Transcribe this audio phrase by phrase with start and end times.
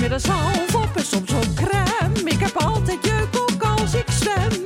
[0.00, 2.30] Smeer er zalf op en soms ook crème.
[2.30, 4.62] Ik heb altijd jeuk ook als ik zwem.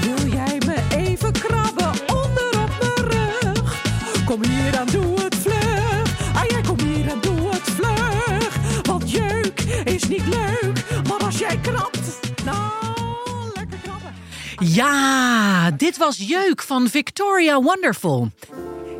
[0.00, 3.82] Wil jij me even krabben onder op mijn rug?
[4.24, 6.34] Kom hier aan, doe het vlug.
[6.34, 8.56] Ah ja, kom hier aan, doe het vlug.
[8.82, 14.14] Want jeuk is niet leuk, maar als jij krabt, nou, lekker krabben.
[14.58, 18.30] Ja, dit was Jeuk van Victoria Wonderful.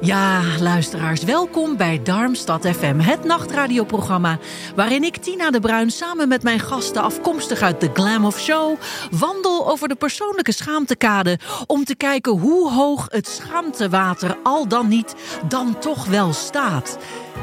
[0.01, 4.39] Ja, luisteraars, welkom bij Darmstad FM, het nachtradioprogramma...
[4.75, 8.77] waarin ik, Tina de Bruin, samen met mijn gasten afkomstig uit de Glam of Show...
[9.11, 11.39] wandel over de persoonlijke schaamtekade...
[11.67, 15.15] om te kijken hoe hoog het schaamtewater al dan niet
[15.49, 16.99] dan toch wel staat.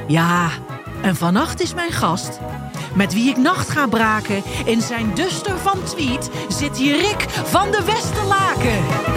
[0.07, 0.49] Ja,
[1.01, 2.39] en vannacht is mijn gast...
[2.95, 7.71] Met wie ik nacht ga braken in zijn duster van tweet zit hier Rick van
[7.71, 9.14] de Westerlaken.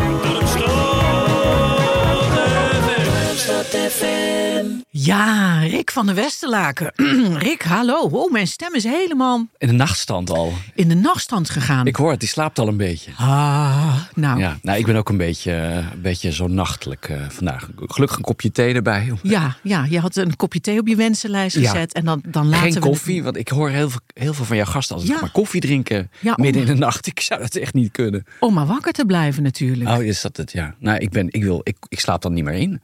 [4.91, 6.93] Ja, Rick van de Westerlaken.
[7.49, 8.01] Rick, hallo.
[8.01, 10.53] Oh, mijn stem is helemaal In de nachtstand al.
[10.75, 11.87] in de nachtstand gegaan.
[11.87, 13.11] Ik hoor het, die slaapt al een beetje.
[13.17, 14.39] Ah, nou.
[14.41, 14.49] Ja.
[14.49, 17.69] Ja, nou, ik ben ook een beetje, eh, een beetje zo nachtelijk eh, vandaag.
[17.77, 19.13] Gelukkig een kopje thee erbij.
[19.23, 19.57] Ja,
[19.89, 21.71] je had een kopje thee op je wensenlijst Ja.
[21.71, 21.93] gezet.
[21.93, 24.57] En dan, dan laten Geen we koffie, want ik hoor heel veel, heel veel van
[24.57, 25.21] jouw gasten altijd Ja.
[25.21, 27.07] maar koffie drinken Ja, midden om- in de nacht.
[27.07, 28.25] Ik zou dat echt niet kunnen.
[28.41, 29.91] Om maar wakker te blijven natuurlijk.
[29.91, 30.53] Oh, is dat het?
[30.53, 30.75] Ja.
[30.79, 32.81] Nou, ik, ben, ik, wil, ik, ik slaap dan niet meer in.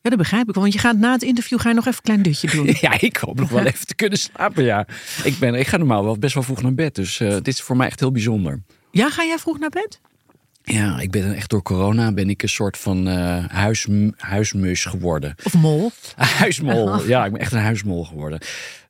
[0.00, 0.54] Ja, dat begrijp ik.
[0.54, 2.76] wel, Want je gaat na het interview ga je nog even een klein dutje doen.
[2.80, 4.86] Ja, ik hoop nog wel even te kunnen slapen, ja.
[5.24, 7.60] Ik, ben, ik ga normaal wel best wel vroeg naar bed, dus eh, dit is
[7.60, 8.62] voor mij echt heel bijzonder.
[8.90, 10.00] Ja, ga jij vroeg naar bed?
[10.62, 13.86] Ja, ik ben echt door corona ben ik een soort van eh huis,
[14.16, 15.34] huismus geworden.
[15.42, 15.90] Of mol?
[16.16, 17.06] Huismol.
[17.06, 18.38] Ja, ik ben echt een huismol geworden.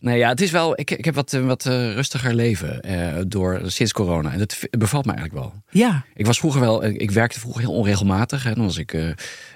[0.00, 0.80] Nee, ja, het is wel.
[0.80, 4.32] Ik, ik heb wat, eh, wat eh, rustiger leven eh, door, sinds corona.
[4.32, 5.62] En dat bevalt me eigenlijk wel.
[5.70, 6.04] Ja.
[6.14, 6.84] Ik was vroeger wel.
[6.84, 8.42] Ik werkte vroeger heel onregelmatig.
[8.42, 8.54] Hè.
[8.54, 8.92] Dan was ik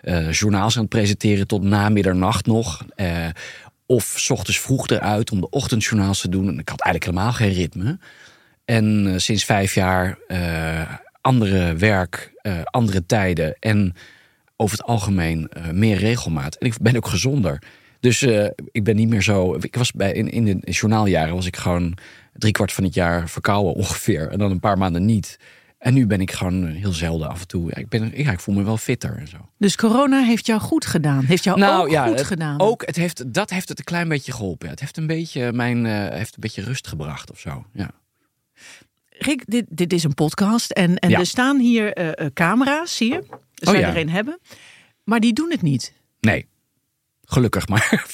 [0.03, 2.85] eh, journaals aan het presenteren tot na middernacht nog.
[3.87, 6.49] Of 's ochtends vroeg eruit om de ochtendjournaals te doen.
[6.49, 7.99] En ik had eigenlijk helemaal geen ritme.
[8.65, 10.19] En sinds vijf jaar
[11.21, 12.33] andere werk,
[12.65, 13.95] andere tijden en
[14.57, 16.55] over het algemeen meer regelmaat.
[16.55, 17.63] En ik ben ook gezonder.
[18.03, 19.55] Dus eh, ik ben niet meer zo.
[19.61, 21.97] Ik was bij in, in de journaaljaren was ik gewoon
[22.33, 24.29] driekwart van het jaar verkouden ongeveer.
[24.29, 25.39] En dan een paar maanden niet.
[25.79, 27.73] En nu ben ik gewoon heel zelden af en toe.
[27.73, 29.37] Ik, ben, ja, ik voel me wel fitter en zo.
[29.59, 31.25] Dus corona heeft jou goed gedaan.
[31.25, 32.61] Heeft jou ook goed Nou, het, gedaan.
[32.61, 34.69] Ook, het heeft, dat heeft het een klein beetje geholpen.
[34.69, 37.65] Het heeft een beetje, mijn, eh, heeft een beetje rust gebracht of zo.
[37.73, 37.91] Ja.
[39.09, 41.19] Rick, dit, dit is een podcast en, en Ja.
[41.19, 43.19] er staan hier eh, camera's, zie je?
[43.55, 43.89] Er zijn ja.
[43.89, 44.39] er een hebben.
[45.05, 45.93] Maar die doen het niet.
[46.21, 46.47] Nee.
[47.33, 47.91] Gelukkig maar.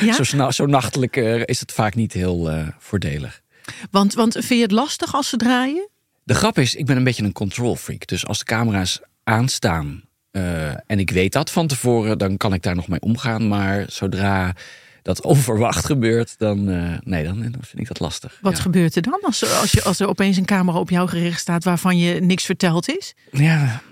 [0.00, 0.22] Ja?
[0.22, 3.42] zo, zo nachtelijk eh, is het vaak niet heel eh, voordelig.
[3.90, 5.88] Want, want vind je het lastig als ze draaien?
[6.24, 8.06] De grap is, ik ben een beetje een control freak.
[8.06, 12.62] Dus als de camera's aanstaan eh, en ik weet dat van tevoren, dan kan ik
[12.62, 13.48] daar nog mee omgaan.
[13.48, 14.54] Maar zodra
[15.02, 16.64] dat onverwacht gebeurt, dan,
[17.04, 18.38] nee, dan, dan vind ik dat lastig.
[18.40, 18.62] Wat ja.
[18.62, 21.64] gebeurt er dan als, als, je, als er opeens een camera op jou gericht staat
[21.64, 23.14] waarvan je niks verteld is?
[23.30, 23.82] Ja,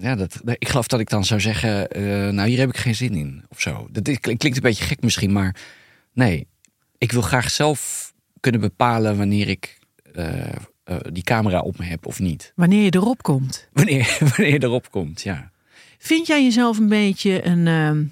[0.00, 2.94] ja dat, ik geloof dat ik dan zou zeggen, eh, nou hier heb ik geen
[2.94, 3.88] zin in of zo.
[3.90, 5.56] Dat klinkt een beetje gek misschien, maar
[6.12, 6.46] nee.
[6.98, 9.78] Ik wil graag zelf kunnen bepalen wanneer ik
[10.12, 10.48] eh,
[10.84, 12.52] eh, die camera op me heb of niet.
[12.54, 13.68] Wanneer je erop komt.
[13.72, 15.50] Wanneer, wanneer je erop komt, ja.
[15.98, 18.04] Vind jij jezelf een beetje een ehm,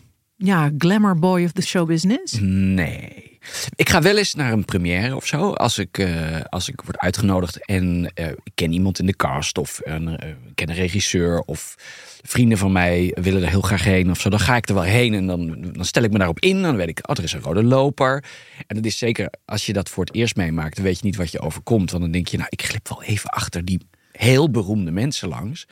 [0.45, 2.39] ja, glamour boy of the show business?
[2.41, 3.31] Nee.
[3.75, 5.53] Ik ga wel eens naar een première of zo.
[5.53, 9.59] Als ik, eh, als ik word uitgenodigd en eh, ik ken iemand in de cast
[9.59, 11.75] of een, eh, ken een regisseur of
[12.23, 14.31] vrienden van mij willen er heel graag heen of zo.
[14.31, 16.63] Dan ga ik er wel heen en dan, dan stel ik me daarop in.
[16.63, 18.25] Dan weet ik, oh, er is een rode loper.
[18.67, 21.17] En dat is zeker, als je dat voor het eerst meemaakt, dan weet je niet
[21.17, 21.91] wat je overkomt.
[21.91, 23.81] Want dan denk je, nou, ik glip wel even achter die
[24.13, 25.67] heel beroemde mensen langs.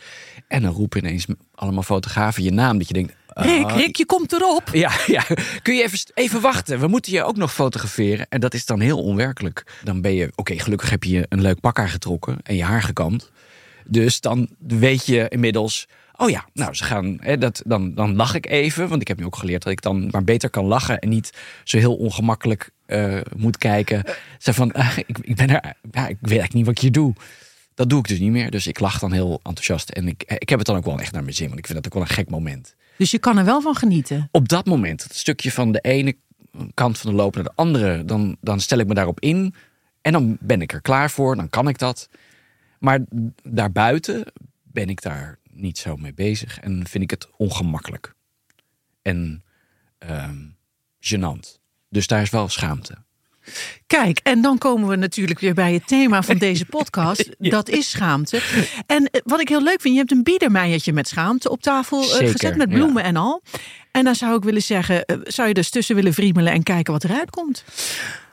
[0.48, 2.78] En dan roepen ineens allemaal fotografen je naam.
[2.78, 4.68] Dat je denkt, Rick, ah, Rick, je komt erop.
[4.72, 5.24] ja, ja,
[5.62, 6.80] kun je even, even wachten?
[6.80, 8.26] We moeten je ook nog fotograferen.
[8.28, 9.64] En dat is dan heel onwerkelijk.
[9.84, 13.30] Dan ben je, oké, gelukkig heb je een leuk pak aangetrokken en je haar gekamd.
[13.84, 18.34] Dus dan weet je inmiddels, oh ja, nou, ze gaan, hè, dat, dan, dan lach
[18.34, 18.88] ik even.
[18.88, 21.32] Want ik heb nu ook geleerd dat ik dan maar beter kan lachen en niet
[21.64, 24.04] zo heel ongemakkelijk eh, moet kijken.
[24.38, 26.92] Zeg van, ah, ik, ik ben er, ja, ik weet eigenlijk niet wat ik hier
[26.92, 27.14] doe.
[27.74, 28.50] Dat doe ik dus niet meer.
[28.50, 29.90] Dus ik lach dan heel enthousiast.
[29.90, 31.46] En ik, ik heb het dan ook wel echt naar mijn zin.
[31.46, 32.74] Want ik vind dat ook wel een gek moment.
[33.00, 34.28] Dus je kan er wel van genieten.
[34.30, 36.16] Op dat moment, het stukje van de ene
[36.74, 39.54] kant van de loop naar de andere, dan, dan stel ik me daarop in.
[40.00, 42.08] En dan ben ik er klaar voor, dan kan ik dat.
[42.78, 43.00] Maar
[43.42, 44.24] daarbuiten
[44.62, 46.58] ben ik daar niet zo mee bezig.
[46.58, 48.14] En vind ik het ongemakkelijk.
[49.02, 49.44] En
[49.98, 50.38] ehm
[51.00, 51.58] gênant.
[51.88, 52.96] Dus daar is wel schaamte.
[53.86, 57.28] Kijk, en dan komen we natuurlijk weer bij het thema van deze podcast.
[57.38, 58.40] Dat is schaamte.
[58.86, 62.02] En eh, wat ik heel leuk vind, je hebt een biedermeiertje met schaamte op tafel
[62.02, 62.76] eh, Zeker, gezet met ja.
[62.76, 63.42] bloemen en al.
[63.90, 66.92] En dan zou ik willen zeggen, eh, zou je dus tussen willen vriemelen en kijken
[66.92, 67.64] wat eruit komt?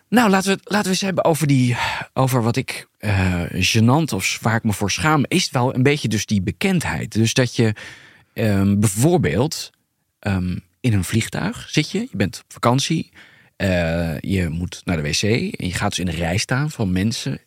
[0.10, 1.78] Nou, laten we, laten we eens hebben over, die,
[2.14, 5.26] over wat ik eh gênant of waar ik me voor schaam.
[5.28, 7.12] Is het wel een beetje dus die bekendheid.
[7.12, 7.74] Dus dat je
[8.34, 9.70] ehm, bijvoorbeeld
[10.20, 12.00] ehm, in een vliegtuig zit je.
[12.00, 13.10] Je bent op vakantie.
[13.58, 15.22] Eh, je moet naar de wc.
[15.22, 17.40] En je gaat dus in een rij staan van mensen.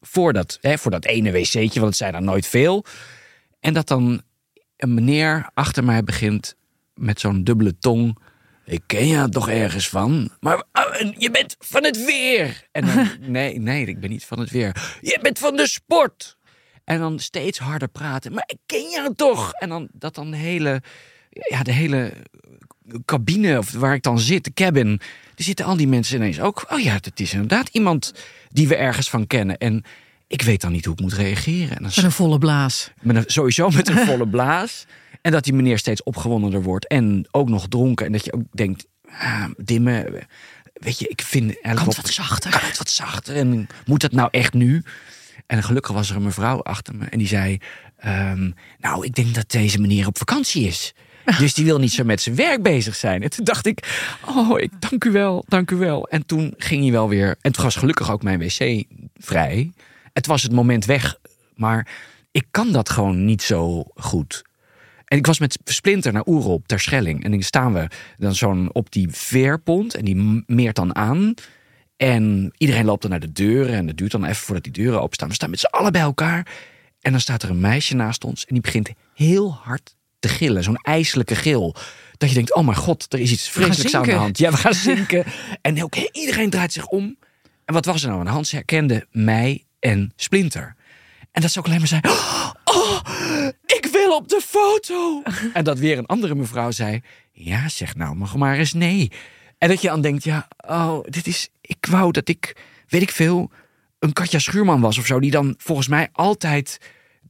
[0.00, 2.84] Voor dat, hè, voor dat ene wc'tje, want het zijn er nooit veel.
[3.60, 4.22] En dat dan
[4.76, 6.56] een meneer achter mij begint
[6.94, 8.18] met zo'n dubbele tong.
[8.64, 10.30] Ik ken je toch ergens van?
[10.40, 12.68] Maar oh, en je bent van het weer.
[12.72, 14.98] En dan, nee, nee, ik ben niet van het weer.
[15.00, 16.36] Je bent van de sport.
[16.84, 18.32] En dan steeds harder praten.
[18.32, 19.52] Maar ik ken jou toch?
[19.52, 20.82] En dan dat dan de hele,
[21.30, 22.12] ja, de hele
[23.04, 25.00] cabine of waar ik dan zit, de cabin.
[25.36, 26.64] Er zitten al die mensen ineens ook.
[26.68, 28.14] Oh ja, dat is inderdaad iemand
[28.48, 29.58] die we ergens van kennen.
[29.58, 29.84] En
[30.26, 31.76] ik weet dan niet hoe ik moet reageren.
[31.76, 32.90] En dan Met een volle blaas.
[33.00, 34.86] met een, sowieso met een volle blaas.
[35.22, 36.86] En dat die meneer steeds opgewondener wordt.
[36.86, 38.06] En ook nog dronken.
[38.06, 38.86] En dat je ook denkt,
[39.18, 40.22] ah, Dimme,
[40.72, 41.60] weet je, ik vind...
[41.60, 42.50] Kan het wat zachter?
[42.50, 43.36] Kan het wat zachter?
[43.36, 44.82] En moet dat nou echt nu?
[45.46, 47.04] En gelukkig was er een mevrouw achter me.
[47.04, 47.58] En die zei,
[47.96, 50.94] ehm, nou, ik denk dat deze meneer op vakantie is.
[51.38, 53.22] Dus die wil niet zo met zijn werk bezig zijn.
[53.22, 56.08] En toen dacht ik, oh, ik dank u wel, dank u wel.
[56.08, 57.36] En toen ging hij wel weer...
[57.40, 58.84] En toen was gelukkig ook mijn wc
[59.14, 59.72] vrij.
[60.12, 61.18] Het was het moment weg.
[61.54, 61.88] Maar
[62.30, 64.42] ik kan dat gewoon niet zo goed.
[65.04, 67.24] En ik was met Splinter naar Oerop, ter Schelling.
[67.24, 69.94] En dan staan we dan zo'n op die veerpont.
[69.94, 71.34] En die meert dan aan.
[71.96, 73.74] En iedereen loopt dan naar de deuren.
[73.74, 75.28] En het duurt dan even voordat die deuren openstaan.
[75.28, 76.46] We staan met z'n allen bij elkaar.
[77.00, 78.44] En dan staat er een meisje naast ons.
[78.44, 80.62] En die begint heel hard te gillen.
[80.62, 81.74] Zo'n ijselijke gil.
[82.16, 84.38] Dat je denkt, oh mijn god, er is iets vreselijks aan de hand.
[84.38, 85.24] Ja, we gaan zinken.
[85.62, 87.16] en ook iedereen draait zich om.
[87.64, 88.46] En wat was er nou aan de hand?
[88.46, 90.74] Ze herkende mij en Splinter.
[91.32, 92.00] En dat ze ook alleen maar zei...
[92.64, 93.00] Oh,
[93.66, 95.22] ik wil op de foto.
[95.52, 97.00] en dat weer een andere mevrouw zei...
[97.32, 99.10] Ja, zeg nou maar, maar eens nee.
[99.58, 101.48] En dat je aan denkt, ja, oh, dit is...
[101.60, 102.56] Ik wou dat ik,
[102.88, 103.50] weet ik veel,
[103.98, 105.20] een Katja Schuurman was of zo...
[105.20, 106.78] die dan volgens mij altijd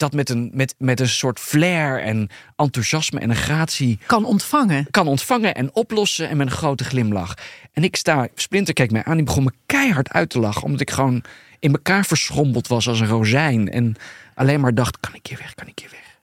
[0.00, 4.86] dat met een, met, met een soort flair en enthousiasme en een gratie Kan ontvangen.
[4.90, 7.34] kan ontvangen en oplossen en met een grote glimlach.
[7.72, 10.80] En ik sta, Splinter keek mij aan, die begon me keihard uit te lachen, omdat
[10.80, 11.24] ik gewoon
[11.58, 13.70] in elkaar verschrompeld was als een rozijn.
[13.70, 13.96] En
[14.34, 16.18] alleen maar dacht, kan ik hier weg, kan ik hier weg.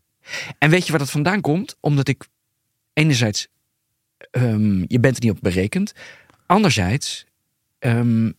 [0.57, 1.75] En weet je waar dat vandaan komt?
[1.79, 2.27] Omdat ik
[2.93, 3.47] enerzijds,
[4.31, 5.93] ehm, je bent er niet op berekend.
[6.45, 7.25] Anderzijds,
[7.79, 8.31] ehm,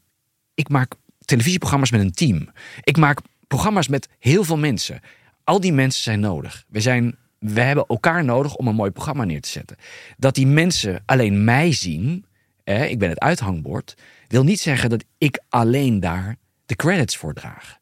[0.55, 0.93] ik maak
[1.25, 2.49] televisieprogramma's met een team.
[2.83, 5.01] Ik maak programma's met heel veel mensen.
[5.49, 6.65] Al die mensen zijn nodig.
[6.69, 9.77] We, zijn, we hebben elkaar nodig om een mooi programma neer te zetten.
[10.17, 12.25] Dat die mensen alleen mij zien,
[12.65, 13.95] hè, ik ben het uithangbord,
[14.27, 16.37] wil niet zeggen dat ik alleen daar
[16.67, 17.79] de credits voor draag.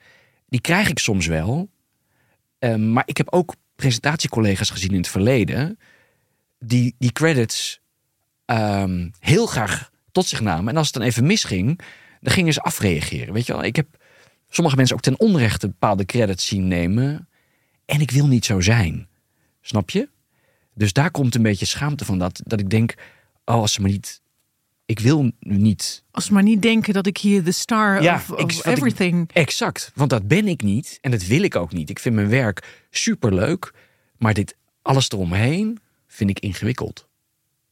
[0.49, 1.69] Die krijg ik soms wel,
[2.59, 5.79] ehm, maar ik heb ook presentatiecollega's gezien in het verleden
[6.59, 7.81] die die credits
[8.45, 10.69] ehm, heel graag tot zich namen.
[10.69, 11.81] En als het dan even misging,
[12.21, 13.35] dan gingen ze afreageren.
[13.35, 13.87] Weet je wel, ik heb
[14.49, 17.29] sommige mensen ook ten onrechte bepaalde credits zien nemen.
[17.87, 19.09] En ik wil niet zo zijn.
[19.61, 20.09] Snap je?
[20.75, 22.95] Dus daar komt een beetje schaamte van dat, dat ik denk,
[23.45, 24.21] oh, als ze maar niet.
[24.87, 26.03] Ik wil niet.
[26.11, 28.67] Als ze maar niet denken dat ik hier de star Ja, of, of ik- wat
[28.67, 29.31] ik- everything...
[29.33, 31.91] Exact, want dat ben ik niet en dat wil ik ook niet.
[31.91, 33.73] Ik vind mijn werk superleuk,
[34.19, 37.09] maar dit alles eromheen vind ik ingewikkeld.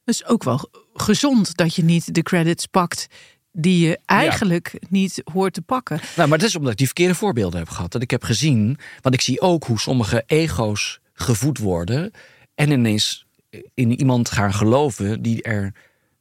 [0.05, 3.07] Dus ook wel gezond dat je niet de credits pakt
[3.57, 6.01] die je eigenlijk niet hoort te pakken.
[6.17, 7.93] Nou, maar dat is omdat ik die verkeerde voorbeelden heb gehad.
[7.93, 12.13] Dat ik heb gezien, want ik zie ook hoe sommige ego's gevoed worden
[12.55, 13.27] en ineens
[13.75, 15.73] in iemand gaan geloven die er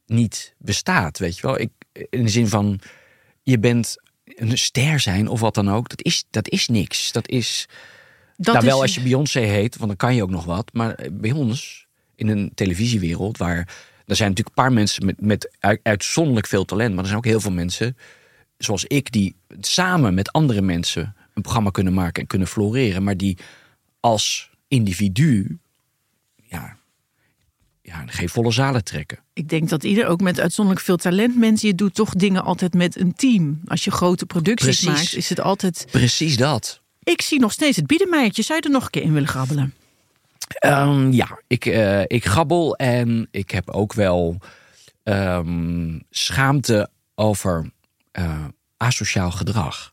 [0.06, 1.18] niet bestaat.
[1.18, 1.60] Weet je wel?
[1.60, 2.80] Ik, in de zin van
[3.42, 5.88] je bent een ster zijn of wat dan ook.
[5.88, 7.12] Dat is, dat is niks.
[7.12, 7.68] Dat is.
[8.36, 10.70] Dat nou, wel is- als je Beyoncé heet, want dan kan je ook nog wat.
[10.72, 13.68] Maar bij ons, in een televisiewereld, waar
[14.06, 17.18] er zijn natuurlijk een paar mensen met, met uit- uitzonderlijk veel talent, maar er zijn
[17.18, 17.96] ook heel veel mensen,
[18.58, 23.16] zoals ik, die samen met andere mensen een programma kunnen maken en kunnen floreren, maar
[23.16, 23.38] die
[24.00, 25.58] als individu,
[26.42, 26.76] ja,
[27.82, 29.18] ja geen volle zalen trekken.
[29.32, 32.74] Ik denk dat ieder, ook met uitzonderlijk veel talent, mensen, je doet toch dingen altijd
[32.74, 33.60] met een team.
[33.66, 35.02] Als je grote producties Precies.
[35.02, 35.86] maakt, is het altijd.
[35.90, 36.80] Precies dat.
[37.02, 38.42] Ik zie nog steeds het biedenmeiertje.
[38.42, 39.74] Zou je er nog een keer in willen grabbelen?
[40.48, 44.38] Ehm, ja, ik, eh, ik grabbel en ik heb ook wel
[45.02, 47.70] ehm, schaamte over
[48.10, 48.44] eh,
[48.76, 49.92] asociaal gedrag.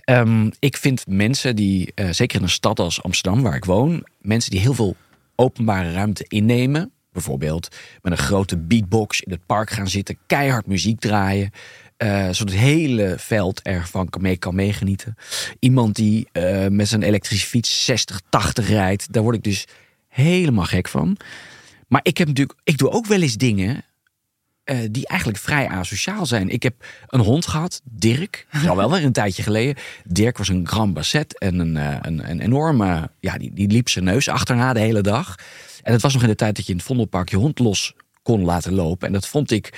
[0.00, 4.06] Ehm, ik vind mensen die, eh, zeker in een stad als Amsterdam, waar ik woon,
[4.18, 4.96] mensen die heel veel
[5.34, 11.00] openbare ruimte innemen, bijvoorbeeld met een grote beatbox in het park gaan zitten, keihard muziek
[11.00, 11.50] draaien,
[12.00, 15.16] eh, zodat het hele veld ervan kan mee kan meegenieten.
[15.58, 19.66] Iemand die eh, met zijn elektrische fiets 60, 80 rijdt, daar word ik dus
[20.08, 21.16] helemaal gek van.
[21.88, 23.84] Maar ik heb natuurlijk, ik doe ook wel eens dingen
[24.64, 26.48] eh, die eigenlijk vrij asociaal zijn.
[26.48, 26.74] Ik heb
[27.06, 28.46] een hond gehad, Dirk.
[28.68, 29.82] Al wel weer een tijdje geleden.
[30.04, 33.10] Dirk was een Grand Basset en een, eh, een, een enorme...
[33.20, 35.34] Ja, die, die liep zijn neus achterna de hele dag.
[35.82, 37.94] En het was nog in de tijd dat je in het Vondelpark je hond los
[38.22, 39.06] kon laten lopen.
[39.06, 39.72] En dat vond ik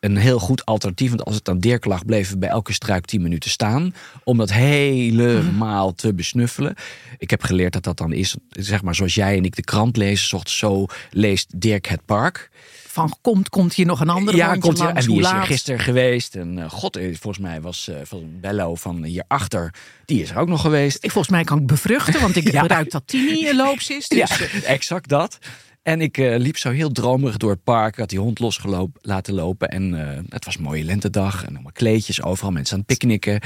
[0.00, 1.08] een heel goed alternatief.
[1.08, 3.94] Want als het aan Dirk lag, bleven we bij elke struik 10 minuten staan.
[4.24, 6.74] Om dat helemaal te besnuffelen.
[7.18, 9.96] Ik heb geleerd dat dat dan is, zeg maar, zoals jij en ik de krant
[9.96, 10.28] lezen.
[10.28, 12.50] Zocht zo leest Dirk het park.
[12.88, 15.00] Van komt, komt hier nog een andere Ja, komt hier, langs?
[15.00, 15.46] en wie Hoe is hier laat?
[15.46, 16.34] gisteren geweest?
[16.34, 19.74] En eh, god, eh, volgens mij was eh, van Bello van hierachter,
[20.04, 20.96] die is er ook nog geweest.
[21.04, 22.66] Ik, volgens mij kan ik bevruchten, want ik Ja.
[22.66, 24.08] ruik dat Tini loops is.
[24.16, 24.28] Dus, ja,
[24.64, 25.38] exact dat.
[25.86, 27.92] En ik eh, liep zo heel dromerig door het park.
[27.92, 29.68] Ik had die hond losgelopen laten lopen.
[29.68, 31.44] En eh, het was een mooie lentedag.
[31.44, 33.40] En allemaal kleedjes overal, mensen aan het picknicken.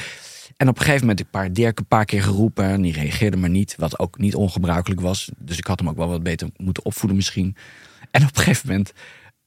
[0.56, 2.64] En op een gegeven moment heb ik paar Dirk een paar keer geroepen.
[2.64, 3.74] En die reageerde maar niet.
[3.76, 5.30] Wat ook niet ongebruikelijk was.
[5.38, 7.56] Dus ik had hem ook wel wat beter moeten opvoeden misschien.
[8.10, 8.92] En op een gegeven moment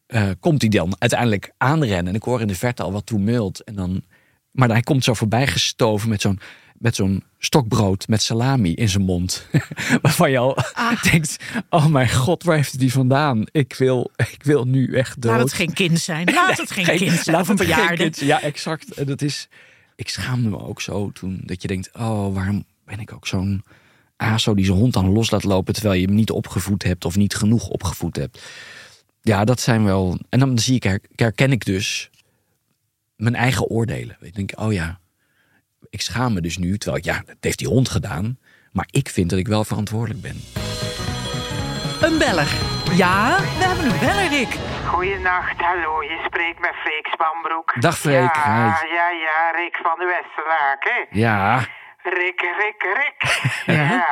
[0.06, 2.08] eh, komt hij dan uiteindelijk aanrennen.
[2.08, 3.64] En ik hoor in de verte al wat toemult.
[3.64, 4.04] En dan,
[4.52, 6.40] maar hij komt zo voorbij gestoven met zo'n
[6.84, 9.48] met zo'n stokbrood met salami in zijn mond.
[10.02, 10.58] Waarvan je al
[11.12, 11.38] denkt,
[11.70, 13.44] oh mijn god, waar heeft die vandaan?
[13.52, 15.32] Ik wil, ik wil nu echt dood.
[15.32, 16.32] laat het geen kind zijn.
[16.34, 17.36] Laat het geen, kind zijn.
[17.36, 18.12] laat Of een bejaarde.
[18.16, 18.92] Ja, exact.
[18.92, 19.48] En dat is,
[19.96, 21.42] ik schaamde me ook zo toen.
[21.44, 23.64] Dat je denkt, oh, waarom ben ik ook zo'n
[24.18, 25.74] aso die zijn hond dan los laat lopen...
[25.74, 28.42] terwijl je hem niet opgevoed hebt of niet genoeg opgevoed hebt.
[29.22, 30.20] Ja, dat zijn wel...
[30.30, 32.10] En dan zie ik, her- herken ik dus
[33.16, 34.18] mijn eigen oordelen.
[34.22, 35.02] Ik denk, oh ja,
[35.94, 36.78] ik schaam me dus nu.
[36.78, 38.38] Terwijl, ik, ja, dat heeft die hond gedaan.
[38.72, 40.42] Maar ik vind dat ik wel verantwoordelijk ben.
[42.02, 42.52] Een beller.
[42.92, 44.58] Ja, we hebben een beller, Rick.
[44.86, 47.74] Goedenacht, hallo, je spreekt met Freek Spanbroek.
[47.80, 48.36] Dag, Freek.
[48.36, 48.94] Ja, Hi.
[48.94, 51.20] ja, ja, Rick van de Westerlaak, hè?
[51.20, 51.58] Ja,
[52.04, 53.52] Rick, Rick, Rick.
[53.76, 54.06] Ja.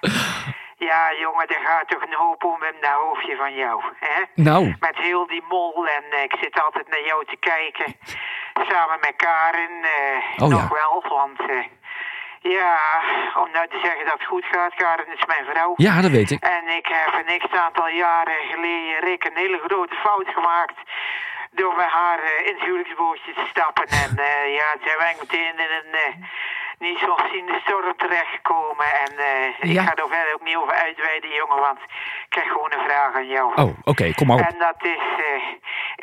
[0.76, 1.12] ja.
[1.20, 4.22] Jongen, er gaat toch een hoop om in dat hoofdje van jou, hè?
[4.34, 7.94] nou, Met heel die mol en eh, ik zit altijd naar jou te kijken.
[8.68, 10.68] Samen met Karin, eh, Oh, nog ja.
[10.68, 11.40] wel, want...
[11.50, 11.64] eh,
[12.40, 12.78] ja,
[13.42, 15.72] om nou te zeggen dat het goed gaat, Karin is mijn vrouw.
[15.76, 16.42] ja, dat weet ik.
[16.42, 20.74] En ik heb een x aantal jaren geleden, Rick, een hele grote fout gemaakt.
[21.50, 23.86] Door met haar eh, in het huwelijksbootje te stappen.
[23.88, 24.10] En
[24.50, 26.26] ja, toen zijn wij meteen in een
[26.78, 28.86] niet zo ziende storm terechtgekomen.
[29.04, 31.78] En eh, ik ga er verder ook niet over uitweiden, jongen, want
[32.24, 33.52] ik krijg gewoon een vraag aan jou.
[33.54, 34.46] Oh, oké, kom maar op.
[34.52, 35.42] En dat is, eh,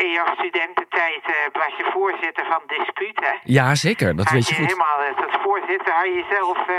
[0.06, 3.34] in jouw studententijd eh, was je voorzitter van Dispuut, hè?
[3.44, 4.70] Ja, zeker, dat Had weet je je goed.
[4.72, 4.98] helemaal
[5.28, 6.75] als voorzitter had je jezelf eh,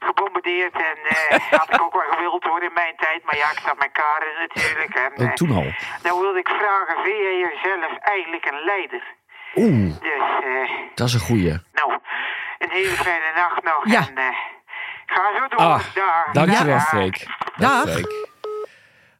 [0.00, 0.74] gebombardeerd.
[0.74, 3.24] En eh, had ik ook wel gewild hoor in mijn tijd.
[3.24, 4.94] Maar ja, ik zat met Karen natuurlijk.
[4.94, 5.66] En, eh, toen al.
[6.02, 9.02] Dan wilde ik vragen, vind jij jezelf eigenlijk een leider?
[9.54, 10.44] Oeh, Dus,
[10.94, 11.58] dat is een goeie.
[11.72, 11.98] nou,
[12.62, 13.92] een hele fijne nacht nog.
[13.92, 14.08] Ja.
[14.08, 14.24] En eh,
[15.06, 15.58] ga zo door.
[15.58, 16.32] Ah, Dag.
[16.32, 16.80] dankjewel.
[16.80, 17.26] Freek.
[17.56, 17.90] Dag.
[17.90, 18.30] Freek.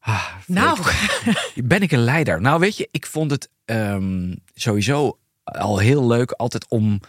[0.00, 0.26] Ah.
[0.46, 0.78] Nou,
[1.54, 2.40] Ben ik een leider?
[2.40, 7.00] Nou, weet je, ik vond het ehm, sowieso al heel leuk altijd om...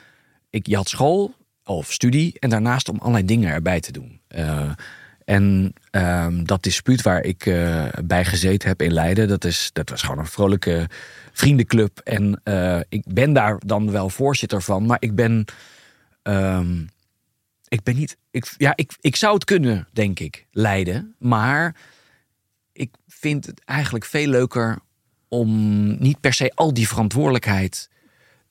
[0.49, 4.21] Ik, je had school of studie en daarnaast om allerlei dingen erbij te doen.
[4.27, 4.71] Eh,
[5.25, 9.89] en ehm, dat dispuut waar ik eh, bij gezeten heb in Leiden, dat, is, dat
[9.89, 10.89] was gewoon een vrolijke
[11.31, 11.99] vriendenclub.
[12.03, 15.45] En eh, ik ben daar dan wel voorzitter van, maar ik ben...
[16.23, 16.85] ehm,
[17.67, 18.17] ik ben niet.
[18.31, 21.15] Ik, ja, ik, ik zou het kunnen, denk ik, leiden.
[21.19, 21.75] Maar
[22.71, 24.79] ik vind het eigenlijk veel leuker
[25.27, 27.89] om niet per se al die verantwoordelijkheid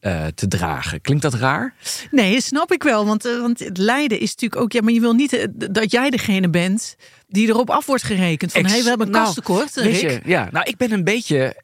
[0.02, 1.00] eh, te dragen.
[1.00, 1.75] Klinkt dat raar?
[2.11, 3.06] nee, snap ik wel.
[3.06, 4.73] Want, eh, want het lijden is natuurlijk ook...
[4.73, 6.97] Ja, maar je wil niet eh, dat jij degene bent
[7.28, 8.52] die erop af wordt gerekend.
[8.52, 10.11] Van, hé, hey, we hebben een Nou, kastekort, weet Rick.
[10.11, 11.54] je, ja, nou, ik ben een beetje.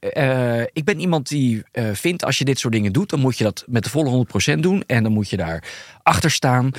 [0.72, 3.64] ik ben iemand die vindt als je dit soort dingen doet, dan moet je dat
[3.66, 4.26] met de volle
[4.56, 5.64] 100% doen en dan moet je daar
[6.02, 6.70] achter staan.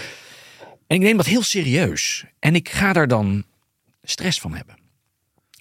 [0.88, 2.26] En ik neem dat heel serieus.
[2.40, 3.44] En ik ga daar dan
[4.04, 4.78] stress van hebben.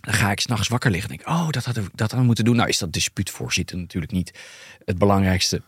[0.01, 2.27] Dan ga ik s'nachts wakker liggen en denk, oh, dat hadden we dat hadden we
[2.27, 2.57] moeten doen.
[2.57, 4.39] Nou is dat dispuutvoorzitter natuurlijk niet
[4.85, 5.63] het belangrijkste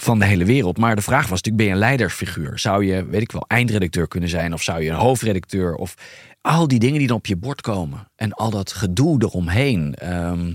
[0.00, 0.78] van de hele wereld.
[0.78, 2.58] Maar de vraag was natuurlijk, ben je een leidersfiguur?
[2.58, 4.52] Zou je, weet ik wel, eindredacteur kunnen zijn?
[4.52, 5.74] Of zou je een hoofdredacteur?
[5.74, 5.94] Of
[6.40, 8.08] al die dingen die dan op je bord komen.
[8.16, 9.94] En al dat gedoe eromheen.
[9.94, 10.54] Ehm,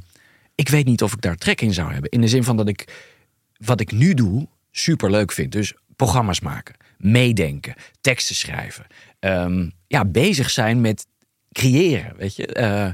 [0.56, 2.10] ik weet niet of ik daar trek in zou hebben.
[2.10, 3.10] In de zin van dat ik
[3.58, 5.52] wat ik nu doe super leuk vind.
[5.52, 8.86] Dus programma's maken, meedenken, teksten schrijven,
[9.20, 11.08] ehm, ja, bezig zijn met
[11.52, 12.14] creëren.
[12.18, 12.46] Weet je?
[12.46, 12.90] Eh,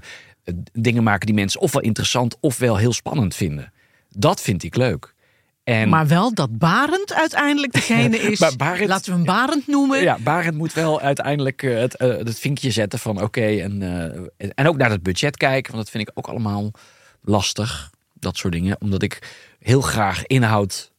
[0.73, 3.73] dingen maken die mensen ofwel interessant ofwel heel spannend vinden.
[4.09, 5.15] Dat vind ik leuk.
[5.67, 8.39] En Maar wel dat Barend uiteindelijk degene is.
[8.39, 10.01] Maar Barend- laten we hem Barend noemen.
[10.01, 13.41] ja, Barend moet wel uiteindelijk eh, het, eh, het vinkje zetten van oké.
[13.45, 13.81] en,
[14.37, 16.71] eh, en ook naar het budget kijken, want dat vind ik ook allemaal
[17.21, 17.89] lastig.
[18.13, 18.81] Dat soort dingen.
[18.81, 20.91] Omdat ik heel graag inhoud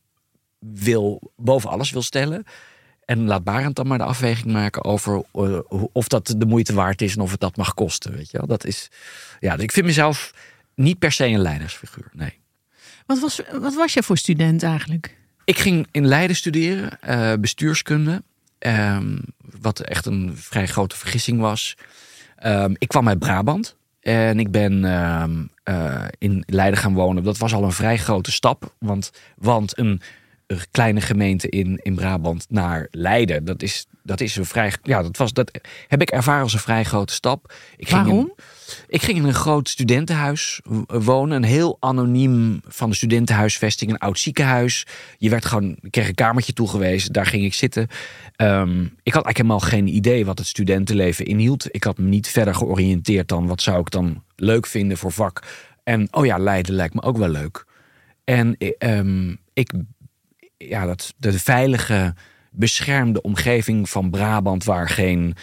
[0.58, 2.44] wil, boven alles wil stellen.
[3.04, 5.22] En laat Barend dan maar de afweging maken over
[5.92, 8.12] of dat de moeite waard is en of het dat mag kosten.
[8.12, 8.46] Weet je wel?
[8.46, 8.88] Dat is,
[9.40, 10.32] ja, dus ik vind mezelf
[10.74, 12.08] niet per se een leidersfiguur.
[12.12, 12.38] Nee.
[13.08, 15.16] Wat, was, wat was je voor student eigenlijk?
[15.44, 18.22] Ik ging in Leiden studeren, eh, bestuurskunde.
[18.58, 19.18] ehm,
[19.60, 21.76] wat echt een vrij grote vergissing was.
[22.36, 27.22] Ehm, ik kwam uit Brabant en ik ben ehm, eh, in Leiden gaan wonen.
[27.24, 28.74] Dat was al een vrij grote stap.
[28.78, 30.00] Want, want een
[30.70, 34.72] kleine gemeente in, in Brabant naar Leiden, dat is, dat is een vrij.
[34.82, 37.52] Ja, dat, was, dat heb ik ervaren als een vrij grote stap.
[37.76, 38.32] Ik ging in- Waarom?
[38.86, 41.36] ik ging in een groot studentenhuis wonen.
[41.36, 43.90] Een heel anoniem van de studentenhuisvesting.
[43.90, 44.86] Een oud ziekenhuis.
[45.18, 47.12] Je werd gewoon, ik kreeg een kamertje toegewezen.
[47.12, 47.88] Daar ging ik zitten.
[48.36, 51.66] Ehm, ik had eigenlijk helemaal geen idee wat het studentenleven inhield.
[51.74, 55.42] Ik had me niet verder georiënteerd dan wat zou ik dan leuk vinden voor vak.
[55.84, 57.66] En oh ja, Leiden lijkt me ook wel leuk.
[58.24, 59.72] En eh, ehm, ik,
[60.58, 62.14] ja, dat, de veilige,
[62.50, 65.34] beschermde omgeving van Brabant, waar geen,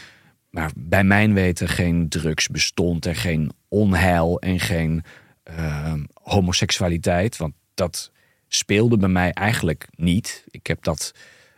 [0.50, 5.04] maar bij mijn weten geen drugs bestond en geen onheil en geen
[5.44, 7.38] ehm, homoseksualiteit.
[7.38, 8.12] Want dat
[8.48, 10.46] speelde bij mij eigenlijk niet.
[10.50, 11.14] Ik heb dat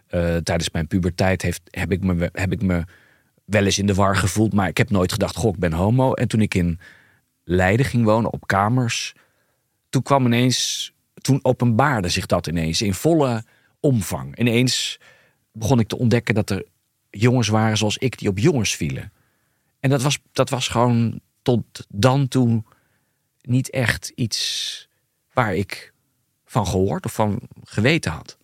[0.07, 2.83] eh, tijdens mijn puberteit heeft, heb, ik me, heb ik me
[3.45, 6.13] wel eens in de war gevoeld, maar ik heb nooit gedacht, goh, ik ben homo.
[6.13, 6.79] En toen ik in
[7.43, 9.13] Leiden ging wonen op kamers,
[9.89, 10.91] toen kwam ineens,
[11.27, 13.43] toen openbaarde zich dat ineens in volle
[13.79, 14.39] omvang.
[14.39, 14.99] Ineens
[15.51, 16.65] begon ik te ontdekken dat er
[17.09, 19.11] jongens waren zoals ik die op jongens vielen.
[19.79, 22.63] En dat was, dat was gewoon tot dan toe
[23.41, 24.87] niet echt iets
[25.33, 25.93] waar ik
[26.45, 28.37] van gehoord of van geweten had.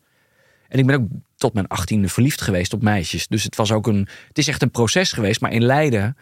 [0.67, 3.27] En ik ben ook tot mijn achttiende verliefd geweest op meisjes.
[3.27, 4.07] Dus het was ook een.
[4.27, 5.41] Het is echt een proces geweest.
[5.41, 6.17] Maar in Leiden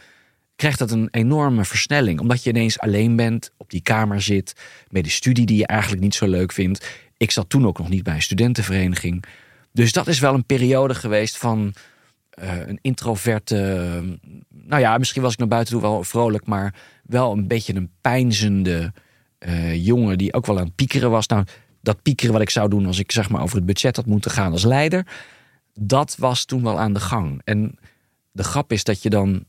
[0.61, 2.19] krijgt dat een enorme versnelling.
[2.19, 4.55] Omdat je ineens alleen bent, op die kamer zit,
[4.89, 6.87] met een studie die je eigenlijk niet zo leuk vindt.
[7.17, 9.23] Ik zat toen ook nog niet bij een studentenvereniging.
[9.71, 11.73] Dus dat is wel een periode geweest van
[12.29, 13.55] eh, een introverte.
[14.49, 17.91] Nou ja, misschien was ik naar buiten toe wel vrolijk, maar wel een beetje een
[18.01, 18.93] pijnzende
[19.37, 21.27] eh, jongen die ook wel aan het piekeren was.
[21.27, 21.45] Nou,
[21.81, 24.31] dat piekeren wat ik zou doen als ik zeg maar over het budget had moeten
[24.31, 25.07] gaan als leider,
[25.73, 27.41] dat was toen wel aan de gang.
[27.43, 27.77] En
[28.31, 29.45] de grap is dat je dan,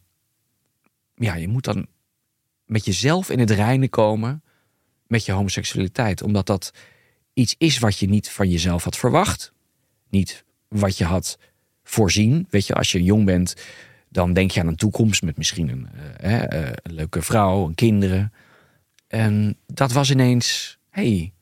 [1.22, 1.86] ja, je moet dan
[2.64, 4.42] met jezelf in het reinen komen
[5.06, 6.72] met je homoseksualiteit, omdat dat
[7.32, 9.52] iets is wat je niet van jezelf had verwacht,
[10.08, 11.38] niet wat je had
[11.84, 12.46] voorzien.
[12.50, 13.54] Weet je, als je jong bent,
[14.08, 17.74] dan denk je aan een toekomst met misschien een, eh, eh, een leuke vrouw, een
[17.74, 18.32] kinderen.
[19.08, 21.32] En dat was ineens, hey,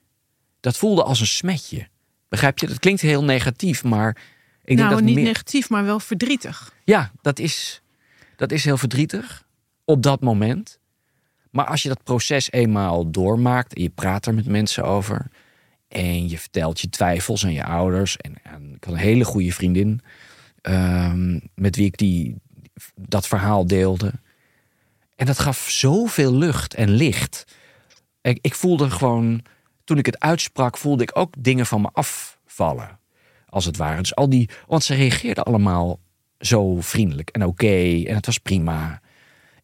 [0.61, 1.89] dat voelde als een smetje.
[2.29, 2.67] Begrijp je?
[2.67, 4.17] Dat klinkt heel negatief, maar
[4.65, 5.25] ik denk nou, dat niet meer...
[5.25, 6.75] negatief, maar wel verdrietig.
[6.85, 7.83] Ja, dat is,
[8.37, 9.49] dat is heel verdrietig
[9.85, 10.79] op dat moment.
[11.51, 15.31] Maar als je dat proces eenmaal doormaakt en je praat er met mensen over.
[15.89, 18.17] En je vertelt je twijfels aan je ouders.
[18.17, 18.33] En,
[18.75, 20.01] ik had een hele goede vriendin
[20.61, 22.37] ehm, met wie ik die,
[22.95, 24.13] dat verhaal deelde.
[25.17, 27.45] En dat gaf zoveel lucht en licht.
[28.21, 29.43] Ik, ik voelde gewoon,
[29.85, 32.99] toen ik het uitsprak, voelde ik ook dingen van me afvallen.
[33.49, 34.01] Als het ware.
[34.01, 36.01] Dus al die, want ze reageerden allemaal
[36.39, 38.03] zo vriendelijk en oké.
[38.07, 39.01] en het was prima.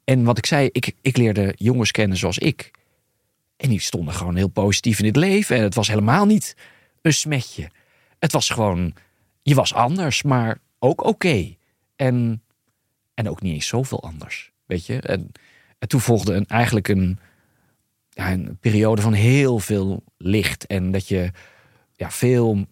[0.07, 2.71] En wat ik zei, ik, ik leerde jongens kennen zoals ik.
[3.57, 5.57] En die stonden gewoon heel positief in het leven.
[5.57, 6.57] En het was helemaal niet
[7.03, 7.71] een smetje.
[8.19, 8.95] Het was gewoon,
[9.43, 11.55] je was anders, maar ook oké.
[11.97, 12.43] En,
[13.15, 15.01] en ook niet eens zoveel anders, weet je.
[15.01, 15.33] En,
[15.79, 17.19] en toen volgde een, eigenlijk een,
[18.11, 20.67] ja, een periode van heel veel licht.
[20.67, 21.31] En dat je
[21.93, 22.67] ja, veel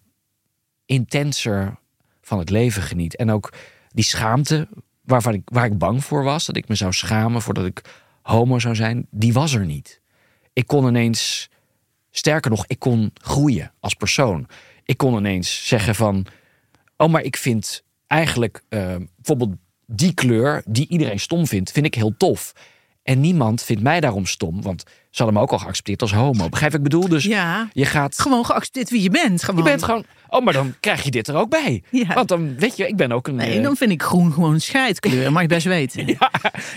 [0.85, 1.77] intenser
[2.21, 3.15] van het leven geniet.
[3.15, 3.53] En ook
[3.89, 4.67] die schaamte
[5.05, 7.81] waarvan ik, waar ik bang voor was, dat ik me zou schamen voordat ik
[8.21, 10.01] homo zou zijn, die was er niet.
[10.53, 11.49] Ik kon ineens,
[12.11, 14.47] sterker nog, ik kon groeien als persoon.
[14.83, 16.25] Ik kon ineens zeggen van,
[16.97, 21.95] oh, maar ik vind eigenlijk eh, bijvoorbeeld die kleur die iedereen stom vindt, vind ik
[21.95, 22.53] heel tof.
[23.03, 24.83] En niemand vindt mij daarom stom, want
[25.15, 26.49] ze hadden me ook al geaccepteerd als homo.
[26.49, 27.07] Begrijp ik bedoel?
[27.07, 29.43] Dus Ja, je gaat gewoon geaccepteerd wie je bent.
[29.43, 29.63] Gewoon.
[29.63, 30.05] je bent gewoon.
[30.29, 31.83] Oh, maar dan krijg je dit er ook bij.
[31.91, 32.13] Ja.
[32.13, 33.35] Want dan weet je, ik ben ook een.
[33.35, 36.07] Nee, eh, dan vind ik groen gewoon een scheidkleur, mag je best weten.
[36.07, 36.31] ja,